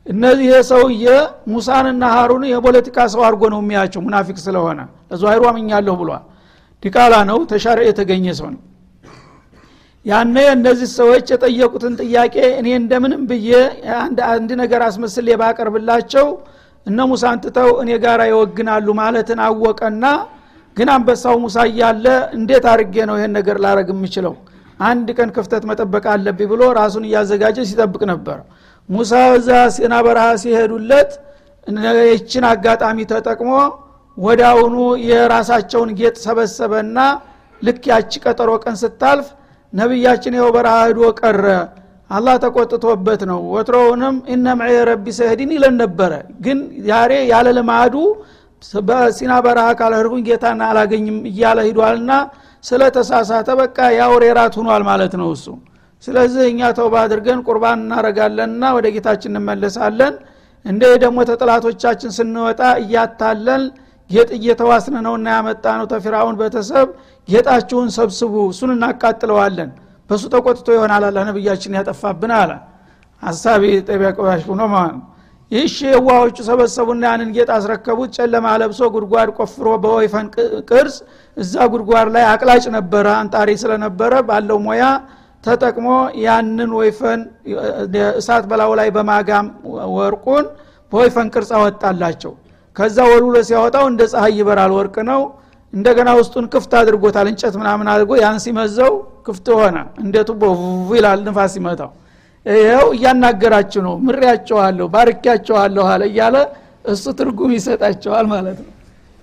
[0.07, 1.05] እነዚህ ሰውዬ
[1.53, 6.25] ሙሳንና ሀሩን የፖለቲካ ሰው አድርጎ ነው የሚያቸው ሙናፊቅ ስለሆነ። ለዙሀይሩ አምኛለሁ ብሏል።
[6.83, 8.61] ዲቃላ ነው ተሻረ የተገኘ ሰው ነው።
[10.07, 13.49] ያነ እነዚህ ሰዎች የጠየቁትን ጥያቄ እኔ እንደምንም ብዬ
[14.31, 16.27] አንድ ነገር አስመስል ባቀርብላቸው
[16.87, 20.05] እነ ሙሳን ትተው እኔ ጋር ይወግናሉ ማለትን አወቀና
[20.77, 24.35] ግን አንበሳው ሙሳ እያለ እንዴት አድርጌ ነው ይሄን ነገር ላረግ የምችለው?
[24.81, 28.39] አንድ ቀን ክፍተት መጠበቅ አለብኝ ብሎ ራሱን እያዘጋጀ ሲጠብቅ ነበር።
[28.89, 31.13] ሙሳ እዛ ሲና በረሃ ሲሄዱለት
[32.11, 33.51] ይችን አጋጣሚ ተጠቅሞ
[34.17, 34.77] ወዳውኑ
[35.09, 36.99] የራሳቸውን ጌጥ ሰበሰበና
[37.63, 39.27] ልክ ያቺ ቀጠሮ ቀን ስታልፍ
[39.73, 41.47] ነቢያችን ይኸው በረሃ ሂዶ ቀረ
[42.11, 44.47] አላህ ተቆጥቶበት ነው። ወትሮውንም እነ
[44.91, 46.13] ረቢ ሰህዲን ይለን ነበረ።
[46.45, 46.59] ግን
[46.89, 47.95] ዛሬ ያለ ልማዱ
[48.83, 52.13] በሲና በረሃ ካልህርጉኝ ጌታና አላገኝም እያለ ሂዷልና
[52.65, 55.47] ስለ ተሳሳተ በቃ ያውሬ ራት ሁኗል ማለት ነው እሱ።
[56.03, 60.15] ስለዚህ እኛ ተውባ አድርገን ቁርባን እናረጋለንና ወደ ጌታችን እንመለሳለን።
[60.65, 63.63] እንደ ደግሞ ተጥላቶቻችን ስንወጣ እያታለን
[64.11, 66.89] ጌጥ እየተዋስን ነውና ያመጣ ነው ተፊራውን ቤተሰብ
[67.29, 69.71] ጌጣችሁን ሰብስቡ እሱን እናቃጥለዋለን
[70.11, 72.51] በእሱ ተቆጥቶ ይሆናል አላ ነቢያችን ያጠፋብን አለ።
[73.23, 75.05] ሀሳቢ ጠቢያቀባሽ ሆኖ ማለት ነው።
[75.87, 80.27] የዋዎቹ ሰበሰቡና ያንን ጌጥ አስረከቡት። ጨለማ ለብሶ ጉድጓድ ቆፍሮ በወይፈን
[80.71, 80.97] ቅርጽ
[81.37, 84.85] እዛ ጉድጓድ ላይ አቅላጭ ነበረ አንጣሪ ስለነበረ ባለው ሙያ
[85.45, 85.89] ተጠቅሞ
[86.25, 87.21] ያንን ወይፈን
[88.21, 89.49] እሳት በላው ላይ በማጋም
[89.97, 90.47] ወርቁን
[90.93, 92.33] በወይፈን ቅርጽ አወጣላቸው።
[92.77, 95.21] ከዛ ወልውሎ ሲያወጣው እንደ ፀሐይ ይበራል ወርቅ ነው
[95.73, 98.93] እንደገና ውስጡን ክፍት አድርጎታል እንጨት ምናምን አድርጎ ያን ሲመዘው
[99.27, 100.43] ክፍት ሆነ። እንደ ቱቦ
[100.93, 101.91] ይላል ንፋስ ሲመታው።
[102.47, 106.37] ይኸው እያናገራችሁ ነው። ምሬያቸዋለሁ ባርኪያቸዋለሁ አለ እያለ
[106.93, 108.73] እሱ ትርጉም ይሰጣቸዋል ማለት ነው።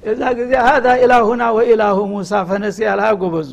[0.04, 3.52] የዛ ጊዜ ሀዛ ኢላሁና ወኢላሁ ሙሳ ፈነሲ ያልሃ ጎበዙ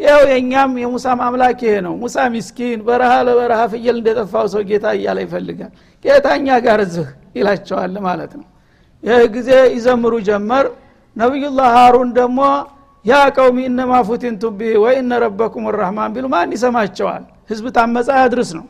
[0.00, 5.18] ይኸው የእኛም የሙሳም አምላክ ይሄ ነው። ሙሳ ሚስኪን በረሃ ለበረሃ ፍየል እንደጠፋው ሰው ጌታ እያለ
[5.26, 5.72] ይፈልጋል።
[6.04, 8.46] ጌታ እኛ ጋር ዝህ ይላቸዋል ማለት ነው።
[9.02, 10.66] ይህ ጊዜ ይዘምሩ ጀመር
[11.16, 12.40] ነቢዩላህ ሃሩን ደግሞ
[13.04, 17.22] يا قوم إنما فتنتم به وإن ربكم الرحمن ቢሉ ማን ይሰማቸዋል?
[17.50, 18.66] ህዝብ ታመፃ ያድርስ ነው።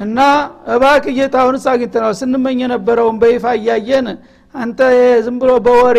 [0.00, 0.18] እና
[0.74, 4.06] እባክ ጌታውን አግኝተነዋል ስንመኝ የነበረውን በይፋ እያየን
[4.54, 4.80] አንተ
[5.24, 5.98] ዝም ብሎ በወሬ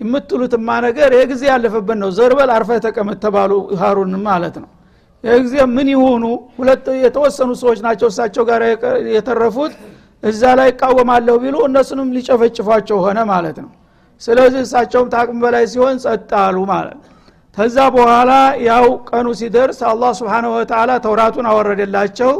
[0.00, 4.70] የምትሉትማ ነገር ይህ ጊዜ ያለፈበት ነው። ዘርበል አርፈ ተቀመጥ ተባሉ ሀሩን ማለት ነው።
[5.42, 6.24] ጊዜ ምን ይሆኑ
[6.58, 8.62] ሁለት የተወሰኑ ሰዎች ናቸው እሳቸው ጋር
[9.14, 9.72] የተረፉት
[10.22, 13.70] እዛ ላይ እቃወማለሁ ቢሉ እነሱንም ሊጨፈጭፏቸው ሆነ ማለት ነው
[14.22, 17.00] ስለዚህ እሳቸውም ታቅም በላይ ሲሆን ጸጥ አሉ ማለት
[17.56, 18.32] ከዛ በኋላ
[18.66, 22.32] ያው ቀኑ ሲደርስ አላህ ስብሓንሁ ወተላ ተውራቱን አወረደላቸው።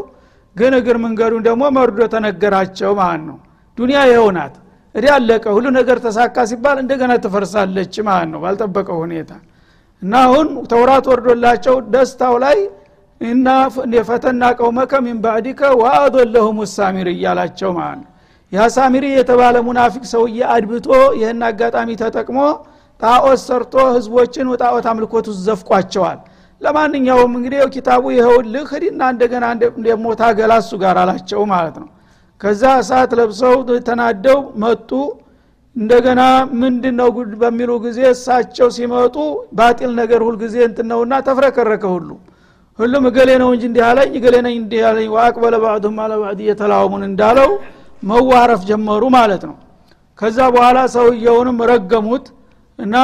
[0.56, 3.36] ግን እግር መንገዱን ደግሞ መርዶ ተነገራቸው ማለት ነው።
[3.78, 4.54] ዱኒያ ይኸውናት
[4.94, 9.30] እዲ አለቀ ሁሉ ነገር ተሳካ ሲባል እንደገና ትፈርሳለች ማለት ነው ባልጠበቀው ሁኔታ።
[10.02, 12.58] እና አሁን ተውራት ወርዶላቸው ደስታው ላይ
[13.20, 13.48] እና
[13.96, 16.58] የፈተና ቀውመከ ሚን ባዕዲከ ወአዶለሁም
[17.12, 18.10] እያላቸው ማለት ነው
[18.54, 20.88] ያ ሳሚሪ የተባለ ሙናፊቅ ሰውዬ አድብቶ
[21.18, 22.38] ይህን አጋጣሚ ተጠቅሞ
[23.00, 26.18] ጣዖት ሰርቶ ህዝቦችን ጣዖት አምልኮት ውስጥ ዘፍቋቸዋል።
[26.60, 29.44] ለማንኛውም እንግዲህ ኪታቡ ይኸውልህ ህዲና እንደገና
[29.88, 31.88] ደግሞ ታገላ እሱ ጋር አላቸው ማለት ነው።
[32.40, 33.54] ከዛ እሳት ለብሰው
[33.88, 34.90] ተናደው መጡ።
[35.76, 36.22] እንደገና
[36.60, 39.16] ምንድን ነው ጉድ በሚሉ ጊዜ እሳቸው ሲመጡ
[39.58, 42.10] ባጢል ነገር ሁልጊዜ እንትን ነውና ተፍረከረከ ሁሉ።
[42.78, 47.02] ሁሉም እገሌ ነው እንጂ እንዲህ አለኝ እገሌ ነኝ እንዲህ አለኝ ወአቅበለ ባዕዱም አለ ባዕድ እየተላወሙን
[47.08, 47.50] እንዳለው
[48.04, 49.56] መዋረፍ ጀመሩ ማለት ነው።
[50.18, 52.26] ከዛ በኋላ ሰውየውንም ረገሙት
[52.78, 52.96] እና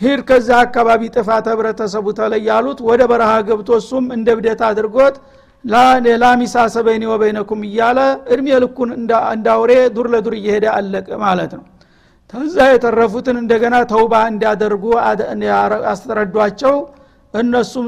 [0.00, 5.16] ሂድ ከዛ አካባቢ ጥፋት ህብረተሰቡ ተለያሉት ወደ በረሃ ገብቶ እሱም እንደ ብደት አድርጎት
[6.22, 7.98] ላሚሳሰ በይኒ ወበይነኩም እያለ
[8.32, 8.90] እድሜ ልኩን
[9.32, 11.64] እንዳውሬ ዱር ለዱር እየሄደ አለቀ ማለት ነው።
[12.34, 14.84] ከዛ የተረፉትን እንደገና ተውባ እንዲያደርጉ
[15.92, 16.76] አስተረዷቸው።
[17.34, 17.86] እነሱም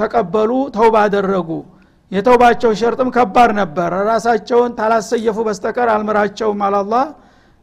[0.00, 1.48] ተቀበሉ ተውባ አደረጉ
[2.12, 6.94] የተውባቸው ሸርጥም ከባድ ነበር። ራሳቸውን ታላሰየፉ በስተቀር አልምራቸውም አላላ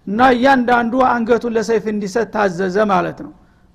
[0.07, 3.31] እና እያንዳንዱ አንገቱን ለሰይፍ እንዲሰጥ ታዘዘ ማለት ነው።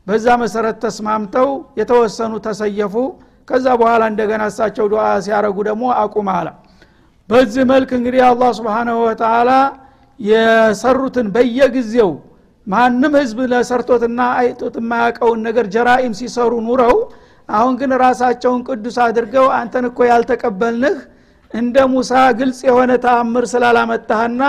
[0.06, 1.48] በዛ መሰረት ተስማምተው
[1.80, 2.94] የተወሰኑ ተሰየፉ።
[3.48, 6.48] ከዛ በኋላ እንደገና እሳቸው ዱዓ ሲያረጉ ደግሞ አቁም አለ።
[7.28, 9.50] በዚህ መልክ እንግዲህ አላህ ስብሓንሁ ወተላ
[10.20, 12.10] የሰሩትን በየጊዜው
[12.66, 16.96] ማንም ህዝብ ለሰርቶትና አይቶት የማያውቀውን ነገር ጀራኢም ሲሰሩ ኑረው
[17.49, 20.95] አሁን ግን ራሳቸውን ቅዱስ አድርገው አንተን እኮ ያልተቀበልንህ
[21.51, 24.43] እንደ ሙሳ ግልጽ የሆነ ተአምር ስላላመጣህና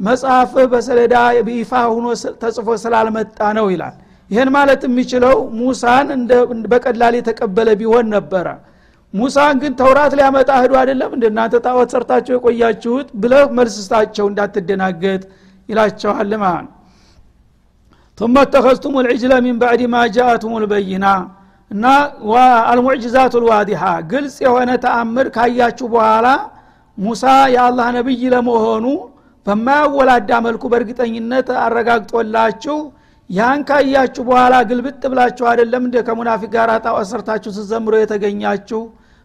[0.00, 1.16] መጽሐፍህ በሰሌዳ
[1.58, 2.06] ይፋ ሁኖ
[2.42, 3.94] ተጽፎ ስላልመጣ ነው ይላል
[4.30, 6.08] ይህን ማለት የሚችለው ሙሳን
[6.72, 8.46] በቀላል የተቀበለ ቢሆን ነበረ
[9.14, 15.22] ሙሳን ግን ተውራት ሊያመጣ ህዱ አይደለም እንደ እናንተ ጣዖት ሰርታቸው የቆያችሁት ብለህ መልስስታቸው እንዳትደናገጥ
[15.68, 16.70] ይላቸዋል ማለት
[18.18, 21.14] ثم اتخذتم العجل من بعد ما جاءتهم البينة
[21.71, 21.85] እና
[22.69, 26.27] አልሙዕጅዛቱ ልዋዲሓ ግልጽ የሆነ ተአምር ካያችሁ በኋላ
[26.97, 28.85] ሙሳ የአላህ ነቢይ ለመሆኑ
[29.45, 32.77] በማያወላዳ መልኩ በእርግጠኝነት አረጋግጦላችሁ
[33.29, 38.81] ያን ካያችሁ በኋላ ግልብጥ ብላችሁ አይደለም እንደ ከሙናፊቅ ጋር ጣዖት ሰርታችሁ ስትዘምሩ የተገኛችሁ?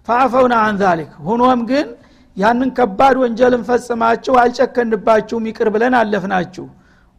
[0.09, 1.89] ፈአፈውና አን ዛሊክ። ሆኖም ግን
[2.37, 6.67] ያንን ከባድ ወንጀልን ፈጽማችሁ አልጨከንባችሁም ይቅር ብለን አለፍናችሁ።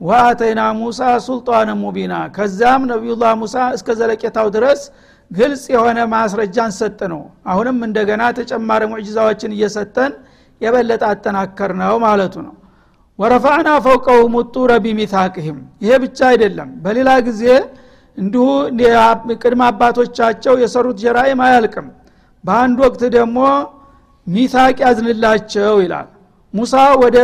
[0.01, 4.81] ወአተይና ሙሳ ሱልጣን ሙቢና። ከዛም ነቢዩላህ ሙሳ እስከ ዘለቄታው ድረስ
[5.33, 10.11] ግልጽ የሆነ ማስረጃን ሰጥ ነው። አሁንም እንደገና ተጨማሪ ሙዕጅዛዎችን እየሰጠን
[10.61, 12.55] የበለጠ አጠናከር ነው ማለቱ ነው።
[13.19, 17.43] ወረፋዕና ፈውቀሁም ጡረ ቢሚታቅህም ይሄ ብቻ አይደለም። በሌላ ጊዜ
[18.17, 18.45] እንዲሁ
[19.43, 21.87] ቅድመ አባቶቻቸው የሰሩት ጀራይም አያልቅም።
[22.43, 23.37] በአንድ ወቅት ደግሞ
[24.27, 26.07] ሚታቅ ያዝንላቸው ይላል።
[26.53, 27.17] ሙሳ ወደ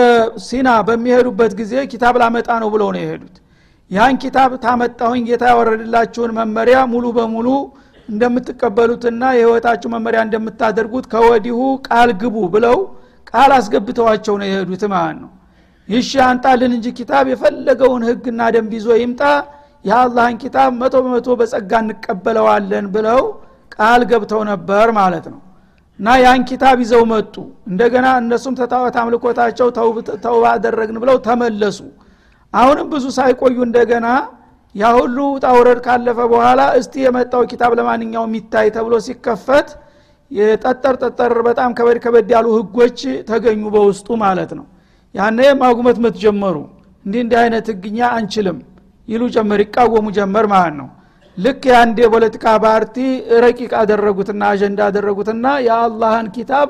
[0.46, 3.36] ሲና በሚሄዱበት ጊዜ ኪታብ ላመጣ ነው ብለው ነው የሄዱት።
[3.92, 7.48] ያን ኪታብ ታመጣሁኝ ጌታ ያወረድላችሁን መመሪያ ሙሉ በሙሉ
[8.10, 12.78] እንደምትቀበሉትና የህይወታችሁ መመሪያ እንደምታደርጉት ከወዲሁ ቃል ግቡ ብለው
[13.32, 15.32] ቃል አስገብተዋቸው ነው የሄዱት ማለት ነው።
[15.88, 19.22] ይሺ አንጣልን እንጂ ኪታብ የፈለገውን ህግና ደንብ ይዞ ይምጣ
[19.86, 23.22] የአላህን ኪታብ መቶ በመቶ በጸጋ እንቀበለዋለን ብለው
[23.76, 25.40] ቃል ገብተው ነበር ማለት ነው።
[26.00, 27.36] እና ያን ኪታብ ይዘው መጡ።
[27.72, 29.68] እንደገና እነሱም ተጣዖት አምልኮታቸው
[30.26, 31.80] ተውባ አደረግን ብለው ተመለሱ።
[32.54, 34.08] አሁንም ብዙ ሳይቆዩ እንደገና
[34.76, 39.70] ያ ሁሉ ጣውረድ ካለፈ በኋላ እስቲ የመጣው ኪታብ ለማንኛውም ይታይ ተብሎ ሲከፈት
[40.32, 44.66] የጠጠር ጠጠር በጣም ከበድ ከበድ ያሉ ህጎች ተገኙ በውስጡ ማለት ነው።
[45.16, 46.56] ያነ ማጉመትመት ጀመሩ
[47.06, 48.58] እንዲህ እንዲህ አይነት ህግኛ አንችልም
[49.08, 50.90] ይሉ ጀመር ይቃወሙ ጀመር ማለት ነው።
[51.38, 52.98] ልክ የአንድ የፖለቲካ ፓርቲ
[53.44, 56.70] ረቂቅ አደረጉትና አጀንዳ አደረጉትና የአላህን ኪታብ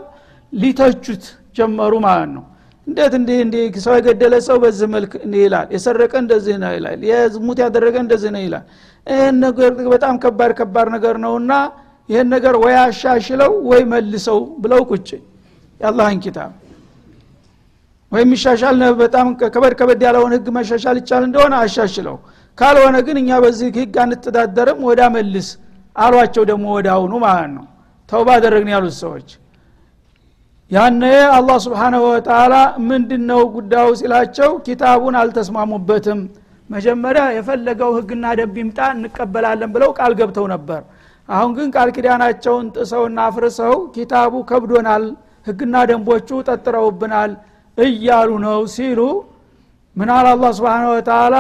[0.53, 1.23] ሊተቹት
[1.57, 2.43] ጀመሩ ማለት ነው
[2.89, 5.67] እንዴት እንዲህ እንዲህ ሰው የገደለ ሰው በዚህ መልክ ይላል?
[5.75, 6.99] የሰረቀ እንደዚህ ነው ይላል?
[7.10, 8.63] የዝሙት ያደረገ እንደዚህ ነው ይላል?
[9.08, 11.52] ይህን ነገር በጣም ከባድ ከባድ ነገር ነውና
[12.10, 15.10] ይህን ነገር ወይ አሻሽለው ወይ መልሰው ብለው ቁጭ።
[15.82, 16.52] የአላህን ኪታብ
[18.12, 22.15] ወይም ይሻሻል በጣም ከበድ ከበድ ያለውን ህግ መሻሻል ይቻል እንደሆነ አሻሽለው።
[22.58, 25.49] ካልሆነ ግን እኛ በዚህ ህግ አንተዳደርም ወዳ መልስ
[25.95, 27.65] አሏቸው ደግሞ አሁኑ ማለት ነው።
[28.10, 29.28] ተውባ አደረግን ያሉት ሰዎች
[30.71, 31.03] ያነ
[31.36, 32.55] አላህ ስብሓናሁ ወተላ
[32.89, 33.23] ምንድን
[33.55, 36.19] ጉዳዩ ሲላቸው ኪታቡን አልተስማሙበትም።
[36.69, 40.82] መጀመሪያ የፈለገው ህግና ደንብ ይምጣ እንቀበላለን ብለው ቃል ገብተው ነበር።
[41.29, 45.03] አሁን ግን ቃል ኪዳናቸውን ጥሰውና አፍርሰው ኪታቡ ከብዶናል
[45.47, 47.32] ህግና ደንቦቹ ጠጥረውብናል
[47.77, 48.99] እያሉ ነው ሲሉ
[49.95, 51.36] ምናል አላ ስብን ወተላ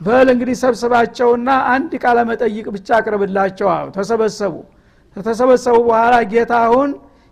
[0.00, 4.54] በል እንግዲህ ሰብስባቸውና አንድ ቃለ መጠይቅ ብቻ አቅርብላቸው ተሰበሰቡ።
[5.16, 6.90] ከተሰበሰቡ በኋላ ጌታ አሁን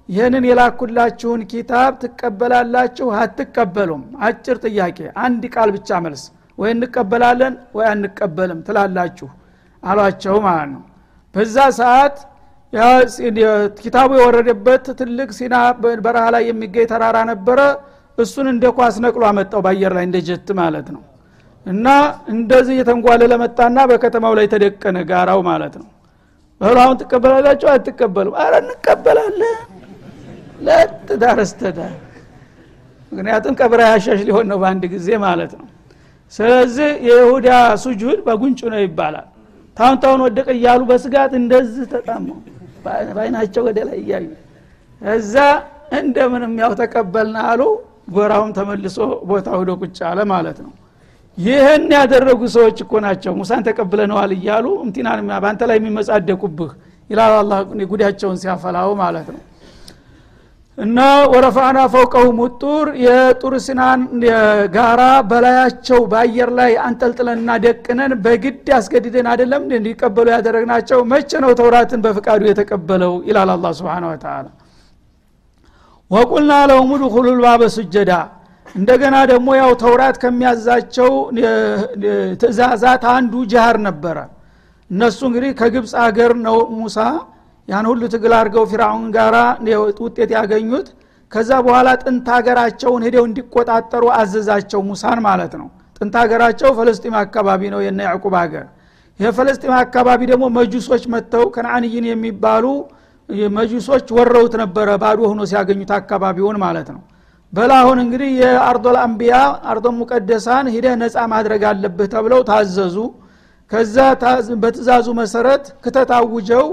[0.08, 4.02] ይህንን የላኩላችሁን ኪታብ ትቀበላላችሁ አትቀበሉም?
[4.26, 6.22] አጭር ጥያቄ አንድ ቃል ብቻ መልስ።
[6.58, 9.28] ወይ እንቀበላለን ወይ አንቀበልም ትላላችሁ
[9.82, 10.82] አሏቸው ማለት ነው።
[11.34, 12.16] በዛ ሰዓት
[13.80, 15.54] ኪታቡ የወረደበት ትልቅ ሲና
[16.04, 17.58] በረሃ ላይ የሚገኝ ተራራ ነበረ።
[18.18, 21.02] እሱን እንደ ኳስ ነቅሎ አመጣው በአየር ላይ እንደ ጀት ማለት ነው።
[21.66, 21.86] እና
[22.34, 25.88] እንደዚህ እየተንጓለለ መጣና በከተማው ላይ ተደቀነ ጋራው ማለት ነው።
[26.60, 28.34] እህሉ አሁን ትቀበላላቸው አትቀበሉም?
[28.42, 29.58] አረ እንቀበላለን
[30.62, 30.90] ለጥ
[31.22, 31.92] ዳረስተዳር
[33.12, 35.66] ምክንያቱም ቀብራ ያሻሽ ሊሆን ነው በአንድ ጊዜ ማለት ነው።
[36.32, 37.48] ስለዚህ የይሁዳ
[37.82, 39.26] ሱጁድ በጉንጩ ነው ይባላል።
[39.76, 42.38] ታሁን ታሁን ወደቀ እያሉ በስጋት እንደዚህ ተጣመው
[42.84, 44.26] በአይናቸው ወደ ላይ እያዩ
[45.02, 45.34] እዛ
[45.98, 47.62] እንደምንም ያው ተቀበልና አሉ።
[48.14, 48.96] ጎራውም ተመልሶ
[49.28, 50.72] ቦታ ወደ ቁጭ አለ ማለት ነው።
[51.38, 56.72] ይህን ያደረጉ ሰዎች እኮ ናቸው። ሙሳን ተቀብለነዋል እያሉ እምቲናን በአንተ ላይ የሚመጻደቁብህ
[57.10, 57.52] ይላል አላ
[57.92, 59.40] ጉዳቸውን ሲያፈላው ማለት ነው
[60.82, 60.98] እና
[61.32, 64.00] ወረፋና ፈውቀው ሙጡር የጡር ሲናን
[64.76, 71.00] ጋራ በላያቸው በአየር ላይ አንጠልጥለንና ደቅነን በግድ አስገድደን አይደለም እንዲቀበሉ ያደረግናቸው?
[71.12, 73.14] መቼ ነው ተውራትን በፍቃዱ የተቀበለው?
[73.28, 74.46] ይላል አላ ስብን ወተላ
[76.10, 78.12] ወቁልና ለሁም ድኹሉ ልባበ ሱጀዳ።
[78.74, 81.10] እንደገና ደግሞ ያው ተውራት ከሚያዛቸው
[82.42, 84.18] ትእዛዛት አንዱ ጃሃር ነበረ።
[84.90, 86.98] እነሱ እንግዲህ ከግብፅ አገር ነው ሙሳ
[87.68, 89.36] ያን ሁሉ ትግል አድርገው ፊራውን ጋራ
[90.00, 90.88] ውጤት ያገኙት።
[91.32, 95.68] ከዛ በኋላ ጥንት ሀገራቸውን ሄደው እንዲቆጣጠሩ አዘዛቸው ሙሳን ማለት ነው።
[96.00, 98.66] ጥንት ሀገራቸው ፈለስጢም አካባቢ ነው የነ ያዕቁብ ሀገር።
[99.20, 102.64] ይህ ፈለስጢም አካባቢ ደግሞ መጁሶች መጥተው ከነአንይን የሚባሉ
[103.56, 107.02] መጁሶች ወረውት ነበረ ባዶ ሆኖ ሲያገኙት አካባቢውን ማለት ነው።
[107.52, 109.34] በላሁን እንግዲህ የአርዶል አንቢያ
[109.70, 112.96] አርዶ ሙቀደሳን ሂደህ ነፃ ማድረግ አለብህ ተብለው ታዘዙ።
[113.70, 113.96] ከዛ
[114.62, 116.66] በትእዛዙ መሰረት ክተት አውጀው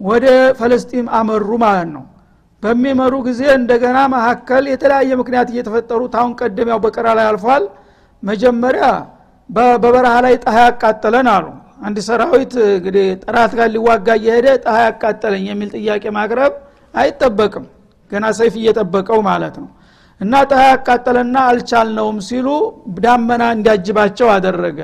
[0.00, 0.26] ወደ
[0.58, 2.04] ፈለስጢም አመሩ ማለት ነው።
[2.62, 7.64] በሚመሩ ጊዜ እንደገና መካከል የተለያየ ምክንያት እየተፈጠሩ ታሁን ቀደም ያው በቀራ ላይ አልፏል።
[8.22, 8.84] መጀመሪያ
[9.48, 11.46] በበረሃ ላይ ፀሐይ ያቃጠለን አሉ።
[11.86, 16.52] አንድ ሰራዊት እንግዲህ ጠራት ጋር ሊዋጋ እየሄደ ፀሐይ ያቃጠለኝ የሚል ጥያቄ ማቅረብ
[16.94, 17.64] አይጠበቅም።
[18.10, 19.68] ገና ሰይፍ እየጠበቀው ማለት ነው።
[20.20, 22.48] እና ፀሐይ ያቃጠለና አልቻልነውም ሲሉ
[22.98, 24.78] ዳመና እንዲያጅባቸው አደረገ።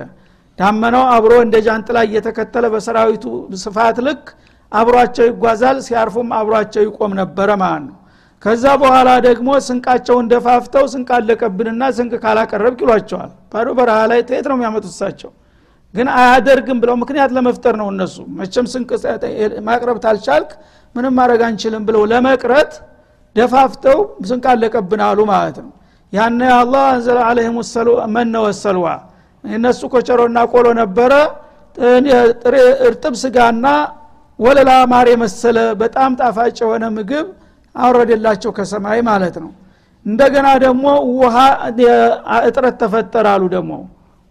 [0.59, 3.25] ዳመናው አብሮ እንደ ጃንጥላ እየተከተለ በሰራዊቱ
[3.65, 4.25] ስፋት ልክ
[4.73, 7.97] አብሯቸው ይጓዛል ሲያርፉም አብሯቸው ይቆም ነበረ ማለት ነው።
[8.43, 14.57] ከዛ በኋላ ደግሞ ስንቃቸውን ደፋፍተው ስንቅ አለቀብንና ስንቅ ካላቀረብክ ይሏቸዋል። ባዶ በረሃ ላይ ተየት ነው
[14.57, 15.31] የሚያመጡት እሳቸው?
[15.95, 18.91] ግን አያደርግም ብለው ምክንያት ለመፍጠር ነው እነሱ። መቸም ስንቅ
[19.69, 20.51] ማቅረብ ታልቻልክ
[20.95, 22.73] ምንም ማድረግ አንችልም ብለው ለመቅረት
[23.37, 23.99] ደፋፍተው
[24.29, 25.71] ስንቅ አለቀብን አሉ ማለት ነው።
[26.13, 27.57] ያነ አላህ አንዘለ አለህም
[28.15, 28.87] መነ ወሰልዋ።
[29.45, 31.13] እነሱ ኮቸሮና ቆሎ ነበረ
[32.87, 33.67] እርጥብ ስጋና
[34.39, 37.27] ወለላ ማር የመሰለ በጣም ጣፋጭ የሆነ ምግብ
[37.75, 39.51] አወረደላቸው ከሰማይ ማለት ነው።
[40.07, 40.85] እንደገና ደግሞ
[41.21, 41.37] ውሃ
[42.49, 43.73] እጥረት ተፈጠራሉ ደግሞ።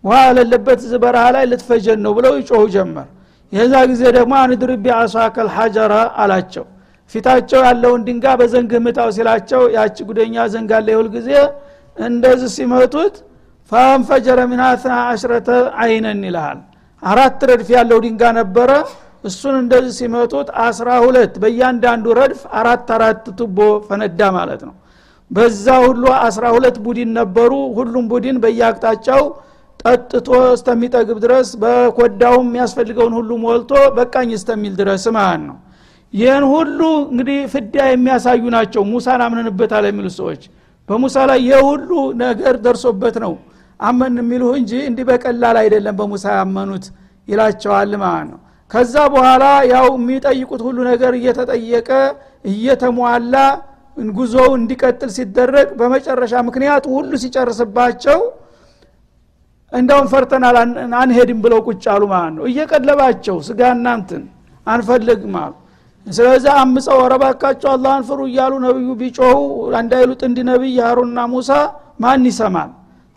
[0.03, 3.07] ውሃ የሌለበት በረሃ ላይ ልትፈጀን ነው ብለው ይጮሁ ጀመር።
[3.53, 6.65] የዛ ጊዜ ደግሞ አንድርብ ቢአሷከል ሐጀራ አላቸው።
[7.11, 11.29] ፊታቸው ያለውን ድንጋ በዘንግህ ምታው ሲላቸው ያቺ ጉደኛ ዘንግ አለ ይሁል ጊዜ
[11.97, 13.15] እንደዚህ ሲመቱት
[13.71, 14.63] ፈንፈጀረ ሚና
[15.03, 15.49] አሽረተ
[15.83, 16.59] አይነን ይልሃል።
[17.03, 18.71] አራት ረድፍ ያለው ድንጋ ነበረ
[19.25, 23.57] እሱን እንደዚህ ሲመቱት አስራ ሁለት በእያንዳንዱ ረድፍ አራት አራት ቱቦ
[23.87, 24.75] ፈነዳ ማለት ነው።
[25.31, 29.23] በዛ ሁሉ አስራ ሁለት ቡድን ነበሩ። ሁሉም ቡድን በየአቅጣጫው
[29.81, 35.57] ጠጥቶ እስተሚጠግብ ድረስ በኮዳውም የሚያስፈልገውን ሁሉ ሞልቶ በቃኝ እስተሚል ድረስ ማለት ነው።
[36.13, 36.79] ይህን ሁሉ
[37.11, 40.41] እንግዲህ ፍዳ የሚያሳዩ ናቸው። ሙሳን አምነንበታል የሚሉ ሰዎች
[40.89, 41.89] በሙሳ ላይ የሁሉ
[42.23, 43.33] ነገር ደርሶበት ነው።
[43.79, 46.85] አመን የሚሉህ እንጂ እንዲህ በቀላል አይደለም በሙሳ ያመኑት
[47.27, 48.39] ይላቸዋል ማለት ነው
[48.75, 51.89] ከዛ በኋላ ያው የሚጠይቁት ሁሉ ነገር እየተጠየቀ
[52.45, 53.35] እየተሟላ
[54.15, 58.19] ጉዞው እንዲቀጥል ሲደረግ በመጨረሻ ምክንያቱ ሁሉ ሲጨርስባቸው
[59.73, 60.57] እንደውም ፈርተናል
[61.01, 64.23] አንሄድም ብለው ቁጭ አሉ ማለት ነው። እየቀለባቸው ስጋ እናንትን
[64.67, 65.53] አንፈልግም አሉ።
[66.07, 69.37] ስለዚህ አምፀው ወረባካቸው አላህን ፍሩ እያሉ ነብዩ ቢጮሁ
[69.79, 71.49] አንዳይሉት እንዲ ነቢይ ሀሩንና ሙሳ
[72.03, 72.69] ማን ይሰማል?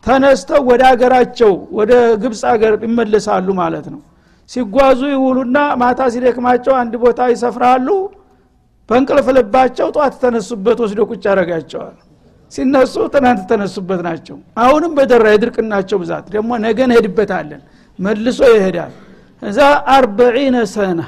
[0.04, 1.92] ተነስተው ወደ አገራቸው ወደ
[2.22, 4.00] ግብፅ አገር ይመለሳሉ ማለት ነው
[4.50, 7.88] ሲጓዙ ይውሉና ማታ ሲደክማቸው አንድ ቦታ ይሰፍራሉ።
[8.88, 11.96] በእንቅልፍ ልባቸው ጠዋት ተነሱበት ወስዶ ቁጭ ያረጋቸዋል
[12.52, 17.60] ሲነሱ ትናንት ተነሱበት ናቸው። አሁንም በደራ የድርቅናቸው ብዛት ደግሞ ነገ እንሄድበታለን።
[17.98, 18.92] መልሶ ይሄዳል።
[19.42, 19.58] እዛ
[19.94, 21.00] አርበዒነ ሰነ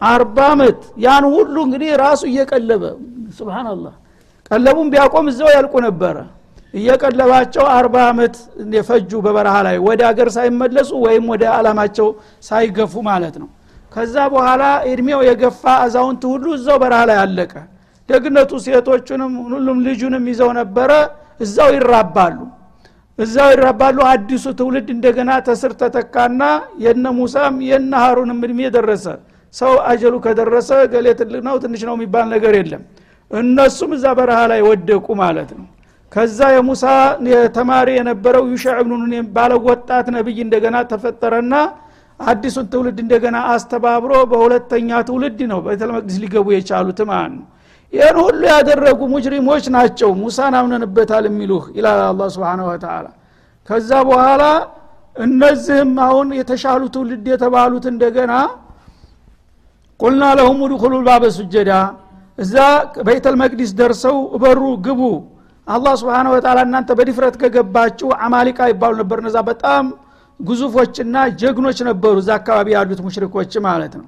[0.00, 2.82] አርባ አመት ያን ሁሉ እንግዲህ ራሱ እየቀለበ
[3.38, 3.94] ስብናላህ
[4.50, 6.16] ቀለቡን ቢያቆም እዛው ያልቁ ነበረ
[6.74, 8.36] እየቀለባቸው አርባ አመት
[8.76, 12.08] የፈጁ በበረሃ ላይ ወደ አገር ሳይመለሱ ወይም ወደ አላማቸው
[12.48, 13.48] ሳይገፉ ማለት ነው።
[13.92, 17.52] ከዛ በኋላ እድሜው የገፋ አዛውንት ሁሉ እዛው በረሃ ላይ አለቀ።
[18.08, 20.90] ደግነቱ ሴቶቹንም ሁሉም ልጁንም ይዘው ነበረ።
[21.40, 22.38] እዛው ይራባሉ።
[23.18, 26.42] እዛው ይራባሉ። አዲሱ ትውልድ እንደገና ተስር ተተካና
[26.84, 29.06] የነ ሙሳም የነ ሀሩንም እድሜ ደረሰ።
[29.54, 32.82] ሰው አጀሉ ከደረሰ ገሌ ትልቅ ነው ትንሽ ነው የሚባል ነገር የለም።
[33.30, 35.66] እነሱም እዛ በረሃ ላይ ወደቁ ማለት ነው
[36.14, 36.82] ከዛ የሙሳ
[37.56, 41.54] ተማሪ የነበረው ዩሻዕ ብኑን የሚባለው ወጣት ነቢይ እንደገና ተፈጠረና
[42.20, 47.40] አዲሱን ትውልድ እንደገና አስተባብሮ በሁለተኛ ትውልድ ነው ቤተልመቅዲስ ሊገቡ የቻሉት ማለት
[47.92, 53.06] ይህን ሁሉ ያደረጉ ሙጅሪሞች ናቸው። ሙሳን አምነንበታል የሚሉህ ይላል አላ ስብን ወተላ
[53.68, 54.42] ከዛ በኋላ
[55.16, 58.32] እነዚህም አሁን የተሻሉ ትውልድ የተባሉት እንደገና
[60.00, 61.72] ቁልና ለሁም ድኩሉ ባበ ሱጀዳ
[62.38, 62.54] እዛ
[63.08, 65.02] ቤተል መቅዲስ ደርሰው እበሩ ግቡ
[65.66, 69.84] አላህ ስብሓን ወተላ እናንተ በድፍረት ከገባችሁ አማሊቃ ይባሉ ነበር። እነዛ በጣም
[70.40, 74.06] ግዙፎችና ጀግኖች ነበሩ እዛ አካባቢ ያሉት ሙሽሪኮች ማለት ነው።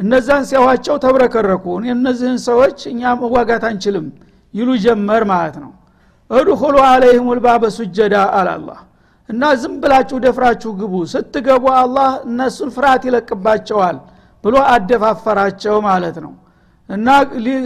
[0.00, 1.64] እነዛን ሲያዋቸው ተብረከረኩ።
[1.94, 4.06] እነዚህን ሰዎች እኛ መዋጋት አንችልም
[4.54, 5.70] ይሉ ጀመር ማለት ነው።
[6.30, 8.78] እድኩሉ አለይህም ልባበ ሱጀዳ አላላህ
[9.28, 13.96] እና ዝም ብላችሁ ደፍራችሁ ግቡ። ስትገቡ አላህ እነሱን ፍርሃት ይለቅባቸዋል
[14.44, 16.32] ብሎ አደፋፈራቸው ማለት ነው
[16.88, 17.08] እና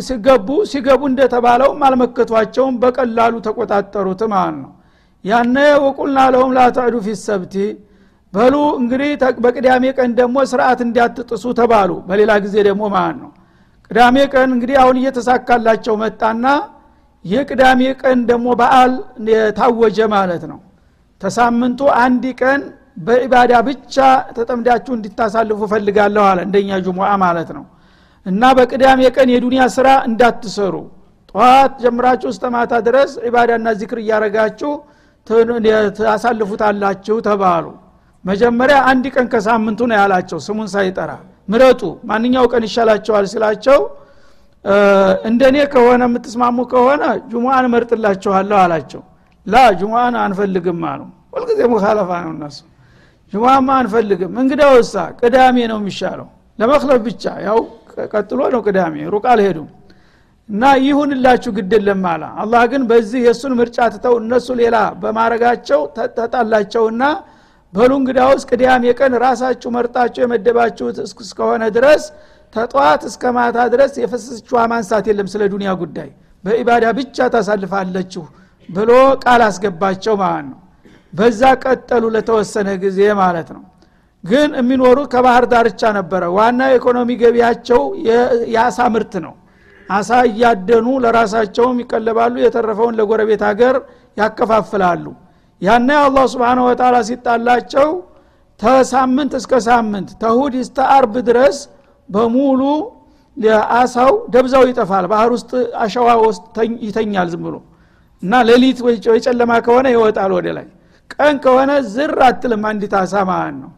[0.07, 4.71] ሲገቡ ሲገቡ እንደተባለውም አልመከቷቸውም። በቀላሉ ተቆጣጠሩት ማለት ነው።
[5.25, 7.55] ያነ ወቁልና ለሁም ላተዕዱ ፊ ሰብቲ
[8.33, 9.11] በሉ እንግዲህ
[9.45, 13.31] በቅዳሜ ቀን ደግሞ ስርዓት እንዲያትጥሱ ተባሉ። በሌላ ጊዜ ደግሞ ማለት ነው።
[13.91, 16.45] ቅዳሜ ቀን እንግዲህ አሁን እየተሳካላቸው መጣና
[17.25, 18.93] የቅዳሜ ቀን ደግሞ በዓል
[19.31, 20.59] የታወጀ ማለት ነው።
[21.21, 22.61] ተሳምንቱ አንድ ቀን
[23.07, 23.97] በኢባዳ ብቻ
[24.37, 27.65] ተጠምዳችሁ እንዲታሳልፉ ፈልጋለሁ አለ። እንደኛ ጁሙአ ማለት ነው
[28.27, 30.75] እና በቅዳሜ ቀን የዱንያ ስራ እንዳትሰሩ።
[31.35, 34.73] ጠዋት ጀምራችሁ እስተ ማታ ድረስ ዒባዳና ዚክር እያረጋችሁ
[35.99, 37.67] ታሳልፉታላችሁ ተባሉ።
[38.25, 41.11] መጀመሪያ አንድ ቀን ከሳምንቱ ነው ያላቸው ስሙን ሳይጠራ።
[41.49, 43.79] ምረጡ ማንኛው ቀን ይሻላቸዋል ሲላቸው
[45.29, 49.03] እንደኔ ከሆነ የምትስማሙ ከሆነ ጁሙአን እመርጥላችኋለሁ አላቸው።
[49.47, 51.01] ላ ጁሙአን አንፈልግም አሉ።
[51.35, 52.59] ሁልጊዜ ሙካለፋ ነው እነሱ።
[53.33, 56.29] ጁሙአማ አንፈልግም እንግዲህ ወሳ ቅዳሜ ነው የሚሻለው።
[56.59, 57.59] ለመክለፍ ብቻ ያው
[58.13, 59.69] ቀጥሎ ነው ቅዳሜ ሩቅ አልሄዱም።
[60.49, 65.81] እና ይሁንላችሁ ግድለም አለ። አላህ ግን በዚህ የእሱን ምርጫ ትተው እነሱ ሌላ በማረጋቸው
[66.19, 67.03] ተጣላቸውና
[67.75, 72.05] በሉ እንግዳውስ ቅዳሜ ቀን ራሳችሁ መርጣችሁ የመደባችሁት እስከሆነ ድረስ
[72.53, 76.09] ተጠዋት እስከ ማታ ድረስ የፈሰስችዋ ማንሳት የለም ስለ ዱንያ ጉዳይ።
[76.45, 78.25] በኢባዳ ብቻ ታሳልፋለችሁ
[78.69, 78.91] ብሎ
[79.25, 80.59] ቃል አስገባቸው ማለት ነው።
[81.13, 83.63] በዛ ቀጠሉ ለተወሰነ ጊዜ ማለት ነው
[84.25, 87.81] ግን የሚኖሩ ከባህር ዳርቻ ነበረ። ዋና የኢኮኖሚ ገቢያቸው
[88.55, 89.35] የአሳ ምርት ነው።
[89.89, 93.77] አሳ እያደኑ ለራሳቸውም ይቀለባሉ የተረፈውን ለጎረቤት ሀገር
[94.17, 95.05] ያከፋፍላሉ።
[95.63, 97.89] ያነ አላህ ስብን ወተላ ሲጣላቸው
[98.61, 101.57] ተሳምንት እስከ ሳምንት ተሁድ እስተ አርብ ድረስ
[102.09, 102.63] በሙሉ
[103.77, 105.51] አሳው ደብዛው ይጠፋል። ባህር ውስጥ
[105.85, 106.45] አሸዋ ውስጥ
[106.87, 107.57] ይተኛል ዝም ብሎ
[108.23, 110.67] እና ሌሊት ወይ ጨለማ ከሆነ ይወጣል ወደ ላይ።
[111.15, 113.71] ቀን ከሆነ ዝር አትልም። አንዲት አሳ ማለት ነው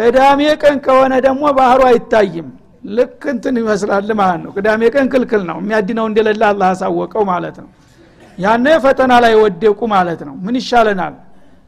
[0.00, 2.48] ቅዳሜ ቀን ከሆነ ደግሞ ባህሩ አይታይም።
[2.96, 7.68] ልክ እንትን ይመስላል ማለት ነው። ቅዳሜ ቀን ክልክል ነው። የሚያድነው እንደሌለ አላህ አሳወቀው ማለት ነው።
[8.38, 11.14] ያነ ፈተና ላይ ወደቁ ማለት ነው። ምን ይሻለናል?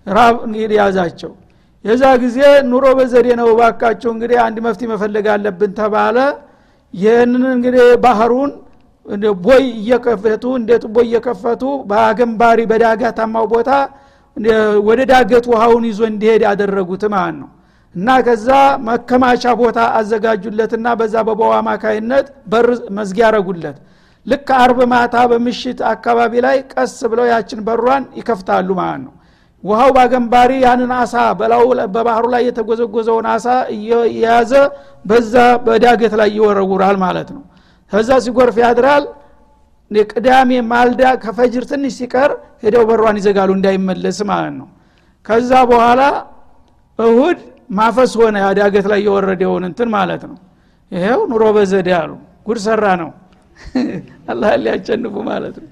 [0.06, 0.36] ራብ
[0.78, 1.32] ያዛቸው።
[1.84, 2.38] የዛ ጊዜ
[2.70, 6.16] ኑሮ በዘዴ ነው። ባካቸው እንግዲህ አንድ መፍትሄ መፈለግ አለብን ተባለ።
[6.94, 8.50] ይህንን እንግዲህ ባህሩን
[9.44, 13.70] ቦይ እየከፈቱ እንዴት ቦይ እየከፈቱ በአገንባሪ በዳጋታማው ቦታ
[14.88, 17.48] ወደ ዳገት ውሃውን ይዞ እንዲሄድ ያደረጉት ማለት ነው
[17.94, 18.48] እና ከዛ
[18.86, 23.78] መከማቻ ቦታ አዘጋጁለትና በዛ በበዋ አማካይነት በር መዝጊያ ያረጉለት
[24.26, 29.12] ልክ አርብ ማታ በምሽት አካባቢ ላይ ቀስ ብለው ያችን በሯን ይከፍታሉ ማለት ነው።
[29.64, 34.52] ውሃው ባገንባሪ ያንን አሳ በላው በባህሩ ላይ የተጎዘጎዘውን አሳ እየያዘ
[35.04, 35.34] በዛ
[35.66, 37.42] በዳገት ላይ ይወረውራል ማለት ነው።
[37.92, 39.04] ከዛ ሲጎርፍ ያድራል።
[40.10, 42.30] ቅዳሜ ማልዳ ከፈጅር ትንሽ ሲቀር
[42.62, 44.68] ሄደው በሯን ይዘጋሉ እንዳይመለስ ማለት ነው።
[45.26, 46.02] ከዛ በኋላ
[46.98, 47.38] እሁድ
[47.72, 50.36] ማፈስ ሆነ ያዳገት ላይ የወረደውን እንትን ማለት ነው።
[50.92, 52.10] ይሄው ኑሮ በዘዴ አሉ።
[52.46, 53.10] ጉድ ሰራ ነው።
[54.32, 55.68] አላህ ሊያጨንፉ ማለት ነው።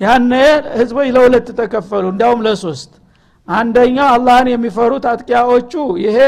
[0.00, 0.32] ያነ
[0.78, 2.92] ህዝቦች ለሁለት ተከፈሉ እንዳውም ለሶስት።
[3.48, 5.72] አንደኛው አላህን የሚፈሩት አጥቂያዎቹ
[6.04, 6.18] ይሄ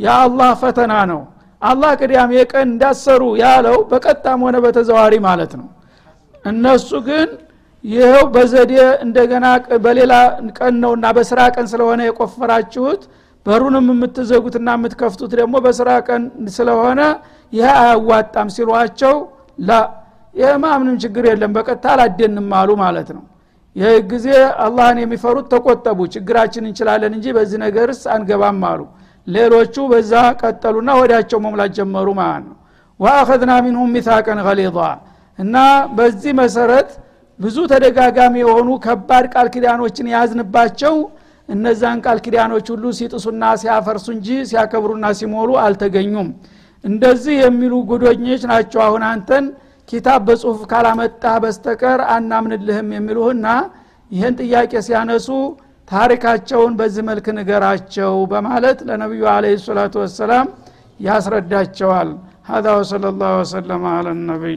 [0.00, 1.20] የአላህ ፈተና ነው።
[1.62, 5.68] አላህ ቅዳሜ ቀን እንዳሰሩ ያለው በቀጣም ሆነ በተዘዋሪ ማለት ነው።
[6.44, 7.28] እነሱ ግን
[7.84, 8.72] ይኸው በዘዴ
[9.04, 9.46] እንደገና
[9.84, 10.12] በሌላ
[10.58, 13.02] ቀን ነውና በስራ ቀን ስለሆነ የቆፈራችሁት
[13.46, 16.22] በሩንም የምትዘጉትና የምትከፍቱት ደግሞ በስራ ቀን
[16.56, 17.00] ስለሆነ
[17.52, 19.14] ይህ አያዋጣም ሲሏቸው
[19.60, 19.72] ላ
[20.34, 23.24] ይህማ ምንም ችግር የለም በቀጥታ አላደንም አሉ ማለት ነው።
[23.76, 24.26] ይህ ጊዜ
[24.64, 28.80] አላህን የሚፈሩት ተቆጠቡ ችግራችን እንችላለን እንጂ በዚህ ነገርስ አንገባም አሉ።
[29.26, 32.56] ሌሎቹ በዛ ቀጠሉና ወዳቸው መሙላት ጀመሩ ማለት ነው።
[33.00, 34.78] ወአኸዝና ሚንሁም ሚታቀን ገሊዛ
[35.38, 35.56] እና
[35.96, 36.90] በዚህ መሰረት
[37.38, 40.94] ብዙ ተደጋጋሚ የሆኑ ከባድ ቃል ኪዳኖችን የያዝንባቸው
[41.49, 46.29] እነዛን ቃል ኪዳኖች ሁሉ ሲጥሱና ሲያፈርሱ እንጂ ሲያከብሩና ሲሞሉ አልተገኙም
[46.83, 49.45] እንደዚህ የሚሉ ጉዶኞች ናቸው አሁን አንተን
[49.89, 53.47] ኪታብ በጽሁፍ ካላመጣ በስተቀር አናምንልህም የሚሉህና
[54.11, 55.29] ይህን ጥያቄ ሲያነሱ
[55.87, 60.47] ታሪካቸውን በዚህ መልክ ንገራቸው በማለት ለነቢዩ አለ ሰላቱ ወሰላም
[60.99, 62.09] ያስረዳቸዋል
[62.51, 64.55] هذا وصلى الله وسلم على النبي